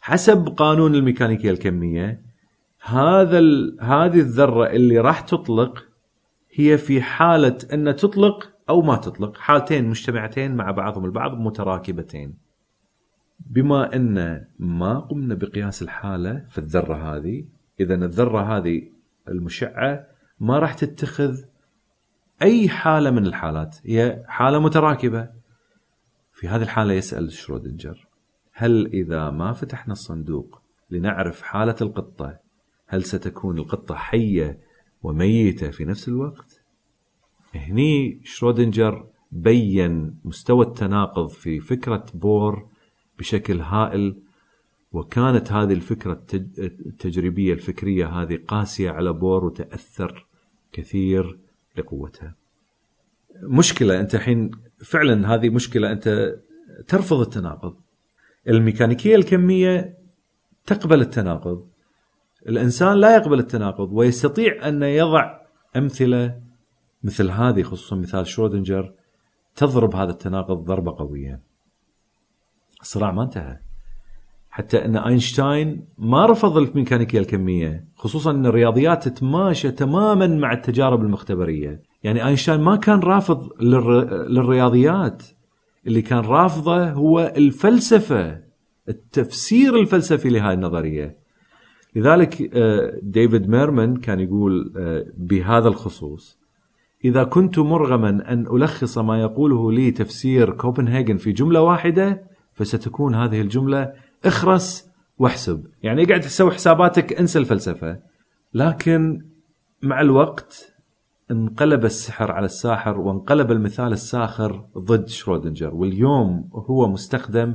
حسب 0.00 0.48
قانون 0.48 0.94
الميكانيكية 0.94 1.50
الكمية 1.50 2.22
هذا 2.82 3.40
هذه 3.80 4.20
الذرة 4.20 4.66
اللي 4.66 4.98
راح 4.98 5.20
تطلق 5.20 5.86
هي 6.52 6.78
في 6.78 7.02
حالة 7.02 7.58
أن 7.72 7.96
تطلق 7.96 8.52
أو 8.68 8.82
ما 8.82 8.96
تطلق 8.96 9.36
حالتين 9.36 9.88
مجتمعتين 9.88 10.56
مع 10.56 10.70
بعضهم 10.70 11.04
البعض 11.04 11.38
متراكبتين 11.38 12.34
بما 13.40 13.96
أن 13.96 14.44
ما 14.58 14.98
قمنا 14.98 15.34
بقياس 15.34 15.82
الحالة 15.82 16.44
في 16.48 16.58
الذرة 16.58 16.94
هذه 16.94 17.44
إذا 17.80 17.94
الذرة 17.94 18.56
هذه 18.56 18.82
المشعة 19.28 20.06
ما 20.40 20.58
راح 20.58 20.74
تتخذ 20.74 21.36
أي 22.42 22.68
حالة 22.68 23.10
من 23.10 23.26
الحالات 23.26 23.76
هي 23.84 24.24
حالة 24.28 24.58
متراكبة 24.58 25.28
في 26.32 26.48
هذه 26.48 26.62
الحالة 26.62 26.92
يسأل 26.92 27.32
شرودنجر 27.32 28.06
هل 28.52 28.86
إذا 28.86 29.30
ما 29.30 29.52
فتحنا 29.52 29.92
الصندوق 29.92 30.62
لنعرف 30.90 31.42
حالة 31.42 31.76
القطة 31.80 32.38
هل 32.86 33.04
ستكون 33.04 33.58
القطة 33.58 33.94
حية 33.94 34.58
وميتة 35.02 35.70
في 35.70 35.84
نفس 35.84 36.08
الوقت؟ 36.08 36.62
هني 37.54 38.20
شرودنجر 38.24 39.06
بين 39.32 40.18
مستوى 40.24 40.66
التناقض 40.66 41.28
في 41.28 41.60
فكرة 41.60 42.06
بور 42.14 42.68
بشكل 43.18 43.60
هائل 43.60 44.16
وكانت 44.92 45.52
هذه 45.52 45.72
الفكرة 45.72 46.22
التجريبية 46.58 47.52
الفكرية 47.52 48.06
هذه 48.06 48.38
قاسية 48.48 48.90
على 48.90 49.12
بور 49.12 49.44
وتأثر 49.44 50.26
كثير 50.72 51.38
لقوتها. 51.78 52.34
مشكلة 53.42 54.00
أنت 54.00 54.14
الحين 54.14 54.50
فعلا 54.84 55.34
هذه 55.34 55.50
مشكلة 55.50 55.92
أنت 55.92 56.34
ترفض 56.88 57.20
التناقض. 57.20 57.76
الميكانيكية 58.48 59.16
الكمية 59.16 59.98
تقبل 60.66 61.00
التناقض. 61.00 61.68
الإنسان 62.48 62.96
لا 62.96 63.16
يقبل 63.16 63.38
التناقض 63.38 63.92
ويستطيع 63.92 64.68
أن 64.68 64.82
يضع 64.82 65.40
أمثلة 65.76 66.40
مثل 67.02 67.30
هذه 67.30 67.62
خصوصا 67.62 67.96
مثال 67.96 68.26
شرودنجر 68.26 68.94
تضرب 69.56 69.96
هذا 69.96 70.10
التناقض 70.10 70.64
ضربة 70.64 70.96
قوية. 70.98 71.40
الصراع 72.80 73.12
ما 73.12 73.22
انتهى. 73.22 73.65
حتى 74.56 74.84
أن 74.84 74.96
أينشتاين 74.96 75.86
ما 75.98 76.26
رفض 76.26 76.56
الميكانيكيه 76.56 77.18
الكمية 77.18 77.88
خصوصا 77.94 78.30
أن 78.30 78.46
الرياضيات 78.46 79.08
تتماشى 79.08 79.70
تماما 79.70 80.26
مع 80.26 80.52
التجارب 80.52 81.02
المختبرية. 81.02 81.82
يعني 82.02 82.26
أينشتاين 82.26 82.60
ما 82.60 82.76
كان 82.76 83.00
رافض 83.00 83.62
للرياضيات 84.28 85.22
اللي 85.86 86.02
كان 86.02 86.18
رافضه 86.18 86.90
هو 86.90 87.32
الفلسفة 87.36 88.40
التفسير 88.88 89.76
الفلسفي 89.76 90.28
لهذه 90.28 90.54
النظرية. 90.54 91.16
لذلك 91.96 92.50
آه، 92.54 92.98
ديفيد 93.02 93.48
ميرمان 93.48 93.96
كان 93.96 94.20
يقول 94.20 94.72
آه، 94.76 95.06
بهذا 95.16 95.68
الخصوص 95.68 96.38
إذا 97.04 97.24
كنت 97.24 97.58
مرغما 97.58 98.08
أن 98.08 98.46
ألخص 98.46 98.98
ما 98.98 99.20
يقوله 99.20 99.72
لي 99.72 99.90
تفسير 99.90 100.50
كوبنهاجن 100.50 101.16
في 101.16 101.32
جملة 101.32 101.60
واحدة 101.60 102.22
فستكون 102.52 103.14
هذه 103.14 103.40
الجملة 103.40 104.05
اخرس 104.24 104.90
واحسب. 105.18 105.66
يعني 105.82 106.04
قاعد 106.04 106.20
تسوي 106.20 106.50
حساباتك 106.50 107.12
انسى 107.12 107.38
الفلسفة. 107.38 107.98
لكن 108.54 109.24
مع 109.82 110.00
الوقت 110.00 110.72
انقلب 111.30 111.84
السحر 111.84 112.32
على 112.32 112.46
الساحر 112.46 113.00
وانقلب 113.00 113.50
المثال 113.50 113.92
الساخر 113.92 114.64
ضد 114.78 115.08
شرودنجر. 115.08 115.74
واليوم 115.74 116.48
هو 116.52 116.88
مستخدم 116.88 117.54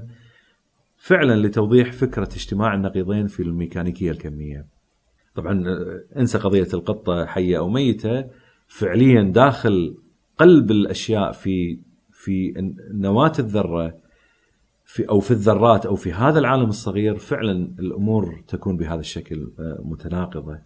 فعلا 0.98 1.48
لتوضيح 1.48 1.92
فكرة 1.92 2.30
اجتماع 2.36 2.74
النقيضين 2.74 3.28
في 3.28 3.44
الميكانيكية 3.44 4.12
الكمية. 4.12 4.66
طبعا 5.36 5.64
انسى 6.18 6.38
قضية 6.38 6.68
القطة 6.74 7.26
حية 7.26 7.58
أو 7.58 7.70
ميتة. 7.70 8.26
فعليا 8.68 9.24
داخل 9.24 9.96
قلب 10.38 10.72
الأشياء 10.72 11.32
في 11.32 11.80
في 12.12 12.54
نواة 12.94 13.34
الذرة 13.40 14.01
في 14.94 15.10
أو 15.10 15.20
في 15.20 15.32
الذرات 15.32 15.86
أو 15.86 15.96
في 15.96 16.14
هذا 16.14 16.40
العالم 16.40 16.70
الصغير 16.70 17.18
فعلا 17.18 17.76
الأمور 17.80 18.44
تكون 18.48 18.78
بهذا 18.78 19.00
الشكل 19.00 19.52
آه، 19.60 19.80
متناقضة. 19.84 20.60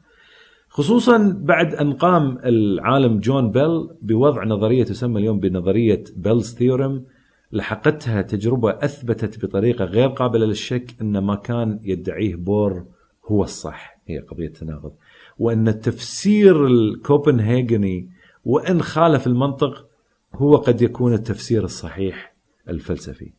خصوصا 0.69 1.39
بعد 1.41 1.73
أن 1.75 1.93
قام 1.93 2.37
العالم 2.45 3.19
جون 3.19 3.51
بيل 3.51 3.89
بوضع 4.01 4.43
نظرية 4.43 4.83
تسمى 4.83 5.19
اليوم 5.19 5.39
بنظرية 5.39 6.03
Bell's 6.15 6.55
theorem 6.55 7.03
لحقتها 7.51 8.21
تجربة 8.21 8.69
أثبتت 8.69 9.45
بطريقة 9.45 9.85
غير 9.85 10.09
قابلة 10.09 10.45
للشك 10.45 10.95
أن 11.01 11.17
ما 11.17 11.35
كان 11.35 11.79
يدعيه 11.83 12.35
بور 12.35 12.85
هو 13.25 13.43
الصح 13.43 13.99
هي 14.07 14.19
قضية 14.19 14.49
تناقض 14.49 14.91
وأن 15.39 15.67
التفسير 15.67 16.67
الكوبنهاجني 16.67 18.09
وإن 18.45 18.81
خالف 18.81 19.27
المنطق 19.27 19.87
هو 20.33 20.55
قد 20.55 20.81
يكون 20.81 21.13
التفسير 21.13 21.63
الصحيح 21.63 22.35
الفلسفي. 22.69 23.31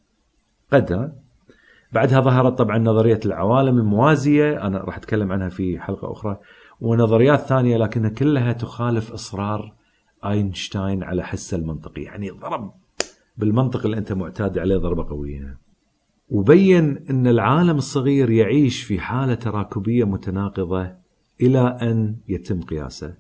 قد 0.73 1.13
بعدها 1.93 2.21
ظهرت 2.21 2.59
طبعا 2.59 2.79
نظرية 2.79 3.21
العوالم 3.27 3.79
الموازية 3.79 4.67
أنا 4.67 4.79
راح 4.79 4.97
أتكلم 4.97 5.33
عنها 5.33 5.49
في 5.49 5.79
حلقة 5.79 6.13
أخرى 6.13 6.39
ونظريات 6.81 7.41
ثانية 7.41 7.77
لكنها 7.77 8.11
كلها 8.11 8.53
تخالف 8.53 9.13
إصرار 9.13 9.75
أينشتاين 10.25 11.03
على 11.03 11.23
حسه 11.23 11.57
المنطقي. 11.57 12.03
يعني 12.03 12.31
ضرب 12.31 12.73
بالمنطق 13.37 13.85
اللي 13.85 13.99
أنت 13.99 14.13
معتاد 14.13 14.59
عليه 14.59 14.77
ضربة 14.77 15.09
قوية. 15.09 15.59
وبين 16.31 17.05
إن 17.11 17.27
العالم 17.27 17.77
الصغير 17.77 18.31
يعيش 18.31 18.83
في 18.83 19.01
حالة 19.01 19.35
تراكبية 19.35 20.05
متناقضة 20.05 20.93
إلى 21.41 21.79
أن 21.83 22.17
يتم 22.29 22.61
قياسه. 22.61 23.15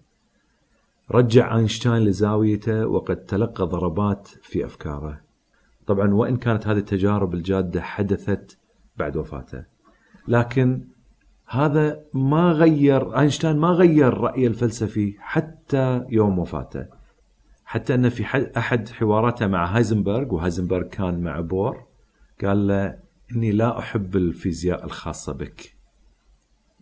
رجع 1.11 1.57
أينشتاين 1.57 2.03
لزاويته 2.03 2.86
وقد 2.86 3.16
تلقى 3.16 3.66
ضربات 3.66 4.28
في 4.42 4.66
أفكاره. 4.66 5.26
طبعا 5.87 6.14
وإن 6.14 6.37
كانت 6.37 6.66
هذه 6.66 6.78
التجارب 6.78 7.34
الجادة 7.34 7.82
حدثت 7.82 8.59
بعد 8.97 9.16
وفاته. 9.16 9.64
لكن 10.28 10.84
هذا 11.47 12.01
ما 12.14 12.53
غير 12.53 13.18
أينشتاين 13.18 13.57
ما 13.57 13.68
غير 13.68 14.14
رايه 14.14 14.47
الفلسفي 14.47 15.14
حتى 15.18 16.05
يوم 16.09 16.39
وفاته. 16.39 16.87
حتى 17.64 17.95
أن 17.95 18.09
في 18.09 18.51
أحد 18.57 18.89
حواراته 18.89 19.47
مع 19.47 19.76
هايزنبرغ 19.76 20.34
وهايزنبرغ 20.34 20.82
كان 20.82 21.20
مع 21.20 21.41
بور 21.41 21.84
قال 22.45 22.66
له 22.66 22.99
إني 23.32 23.53
لا 23.53 23.78
أحب 23.78 24.16
الفيزياء 24.16 24.84
الخاصة 24.84 25.32
بك. 25.32 25.76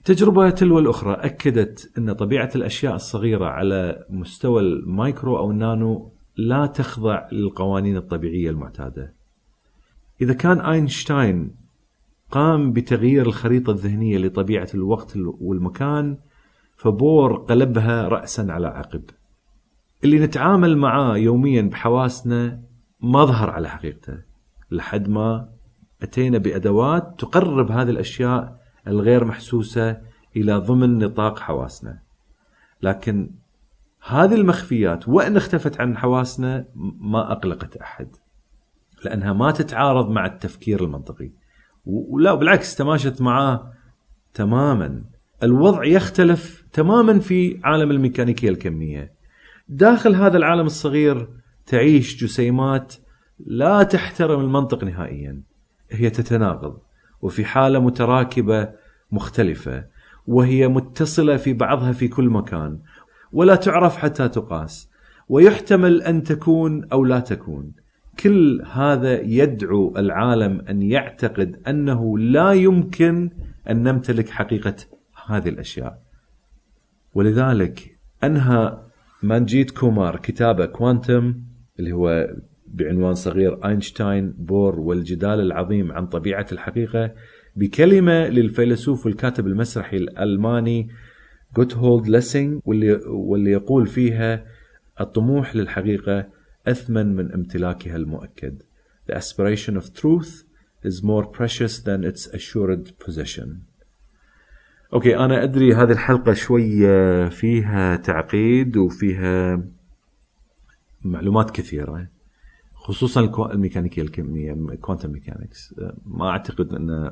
تجربة 0.05 0.51
تلو 0.51 0.79
الأخرى 0.79 1.13
أكدت 1.15 1.99
أن 1.99 2.13
طبيعة 2.13 2.51
الأشياء 2.57 2.95
الصغيرة 2.95 3.47
على 3.47 4.07
مستوى 4.11 4.63
المايكرو 4.63 5.39
أو 5.39 5.51
النانو 5.51 6.13
لا 6.37 6.67
تخضع 6.67 7.29
للقوانين 7.33 7.97
الطبيعية 7.97 8.51
المعتادة. 8.51 9.15
إذا 10.21 10.35
كان 10.35 10.61
أينشتاين 10.61 11.55
قام 12.31 12.73
بتغيير 12.73 13.27
الخريطة 13.27 13.71
الذهنية 13.71 14.19
لطبيعة 14.19 14.69
الوقت 14.75 15.17
والمكان 15.17 16.19
فبور 16.77 17.37
قلبها 17.37 18.09
رأسا 18.09 18.47
على 18.51 18.67
عقب. 18.67 19.03
اللي 20.05 20.19
نتعامل 20.19 20.77
معاه 20.77 21.17
يوميا 21.17 21.63
بحواسنا 21.63 22.63
ما 23.01 23.25
ظهر 23.25 23.51
على 23.51 23.69
حقيقته. 23.69 24.19
لحد 24.71 25.09
ما 25.09 25.49
أتينا 26.03 26.39
بأدوات 26.39 27.15
تقرب 27.19 27.71
هذه 27.71 27.91
الأشياء 27.91 28.61
الغير 28.87 29.25
محسوسة 29.25 30.01
إلى 30.37 30.57
ضمن 30.57 30.99
نطاق 30.99 31.39
حواسنا. 31.39 31.99
لكن 32.83 33.31
هذه 34.07 34.35
المخفيات 34.35 35.09
وإن 35.09 35.37
اختفت 35.37 35.81
عن 35.81 35.97
حواسنا 35.97 36.67
ما 37.01 37.33
أقلقت 37.33 37.77
أحد 37.77 38.17
لأنها 39.05 39.33
ما 39.33 39.51
تتعارض 39.51 40.11
مع 40.11 40.27
التفكير 40.27 40.85
المنطقي. 40.85 41.31
ولا 41.87 42.35
بالعكس 42.35 42.77
تماشت 42.77 43.23
معاه 43.23 43.73
تماما. 44.35 45.05
الوضع 45.43 45.85
يختلف 45.85 46.65
تماما 46.73 47.19
في 47.19 47.61
عالم 47.65 47.91
الميكانيكية 47.91 48.49
الكمية. 48.49 49.13
داخل 49.69 50.15
هذا 50.15 50.37
العالم 50.37 50.67
الصغير 50.67 51.29
تعيش 51.67 52.25
جسيمات 52.25 52.95
لا 53.47 53.83
تحترم 53.83 54.41
المنطق 54.41 54.85
نهائيا. 54.85 55.43
هي 55.91 56.11
تتناقض 56.11 56.79
وفي 57.23 57.45
حالة 57.45 57.79
متراكبة 57.79 58.69
مختلفة 59.13 59.85
وهي 60.27 60.69
متصلة 60.69 61.37
في 61.37 61.53
بعضها 61.53 61.93
في 61.93 62.09
كل 62.09 62.31
مكان. 62.31 62.79
ولا 63.35 63.55
تعرف 63.55 63.97
حتى 63.97 64.29
تقاس. 64.29 64.91
ويحتمل 65.29 66.03
أن 66.03 66.23
تكون 66.23 66.85
أو 66.85 67.05
لا 67.05 67.21
تكون. 67.21 67.73
كل 68.19 68.63
هذا 68.73 69.21
يدعو 69.21 69.95
العالم 69.97 70.61
أن 70.69 70.83
يعتقد 70.83 71.61
أنه 71.69 72.19
لا 72.19 72.53
يمكن 72.53 73.31
أن 73.71 73.83
نمتلك 73.83 74.29
حقيقة 74.29 74.77
هذه 75.27 75.49
الأشياء. 75.49 76.03
ولذلك 77.15 77.99
أنهى 78.25 78.79
مانجيت 79.23 79.71
كومار 79.71 80.17
كتابه 80.17 80.67
Quantum 80.67 81.35
اللي 81.79 81.93
هو 81.93 82.29
بعنوان 82.67 83.15
صغير 83.15 83.67
أينشتاين 83.67 84.35
بور 84.39 84.81
والجدال 84.81 85.41
العظيم 85.41 85.93
عن 85.93 86.07
طبيعة 86.07 86.47
الحقيقة 86.53 87.15
بكلمة 87.57 88.29
للفيلسوف 88.29 89.07
والكاتب 89.07 89.47
المسرحي 89.47 89.97
الألماني 89.97 90.89
جوتهولد 91.57 92.09
ليسينج 92.09 92.61
واللي 92.65 92.93
واللي 93.07 93.51
يقول 93.51 93.87
فيها 93.87 94.45
الطموح 95.01 95.57
للحقيقة 95.57 96.29
أثمن 96.67 97.17
من 97.17 97.33
امتلاكها 97.33 97.97
المؤكد. 97.97 98.63
The 99.11 99.15
aspiration 99.15 99.77
of 99.77 99.93
truth 99.95 100.45
is 100.85 101.03
more 101.03 101.25
precious 101.25 101.79
than 101.79 102.05
its 102.05 102.27
assured 102.27 102.99
possession. 103.07 103.49
Okay 104.93 105.17
أنا 105.17 105.43
أدري 105.43 105.75
هذه 105.75 105.93
الحلقة 105.93 106.33
شوية 106.33 107.29
فيها 107.29 107.97
تعقيد 107.97 108.77
وفيها 108.77 109.65
معلومات 111.05 111.51
كثيرة 111.51 112.09
خصوصا 112.75 113.51
الميكانيكية 113.53 114.03
الكميه 114.03 114.77
quantum 114.81 115.11
mechanics 115.11 115.75
ما 116.07 116.29
أعتقد 116.29 116.73
أن 116.73 117.11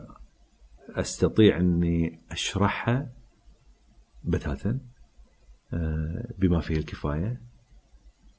أستطيع 0.90 1.60
أني 1.60 2.20
أشرحها. 2.30 3.21
بتاتا 4.24 4.78
آه، 5.74 6.24
بما 6.38 6.60
فيه 6.60 6.76
الكفاية. 6.76 7.40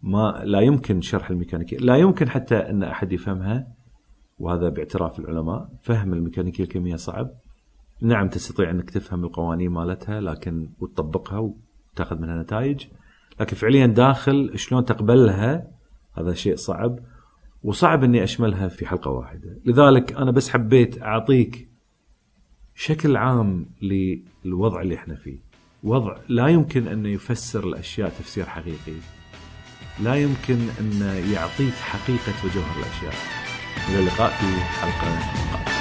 ما 0.02 0.42
لا 0.46 0.60
يمكن 0.60 1.02
شرح 1.02 1.30
الميكانيكية 1.30 1.78
لا 1.78 1.96
يمكن 1.96 2.30
حتى 2.30 2.56
أن 2.56 2.84
أحد 2.84 3.12
يفهمها 3.12 3.68
وهذا 4.40 4.70
باعتراف 4.70 5.20
العلماء. 5.20 5.70
فهم 5.82 6.14
الميكانيكية 6.14 6.64
الكميه 6.64 6.96
صعب. 6.96 7.32
نعم 8.02 8.30
تستطيع 8.30 8.70
أنك 8.70 8.90
تفهم 8.90 9.24
القوانين 9.24 9.72
مالتها 9.72 10.22
لكن 10.22 10.70
وتطبقها 10.80 11.54
وتأخذ 11.94 12.20
منها 12.20 12.42
نتائج. 12.42 12.86
لكن 13.40 13.56
فعليا 13.56 13.88
داخل 13.88 14.52
شلون 14.56 14.86
تقبلها 14.86 15.68
هذا 16.14 16.34
شيء 16.34 16.56
صعب 16.56 17.00
وصعب 17.64 18.04
أني 18.04 18.24
أشملها 18.24 18.68
في 18.68 18.86
حلقة 18.86 19.12
واحدة. 19.12 19.58
لذلك 19.66 20.14
أنا 20.14 20.32
بس 20.32 20.50
حبيت 20.50 21.02
أعطيك 21.02 21.70
شكل 22.76 23.18
عام 23.18 23.66
للوضع 23.82 24.82
اللي 24.82 24.96
إحنا 24.96 25.16
فيه. 25.16 25.53
وضع 25.84 26.18
لا 26.30 26.48
يمكن 26.48 26.88
انه 26.88 27.10
يفسر 27.10 27.64
الأشياء 27.64 28.10
تفسير 28.10 28.46
حقيقي. 28.46 28.98
لا 30.00 30.16
يمكن 30.16 30.60
أن 30.80 31.24
يعطيك 31.34 31.74
حقيقة 31.74 32.34
وجوهر 32.46 32.78
الأشياء. 32.80 33.14
إلى 33.90 34.00
اللقاء 34.00 34.30
في 34.30 34.62
حلقة 34.62 35.20
قادمه 35.52 35.73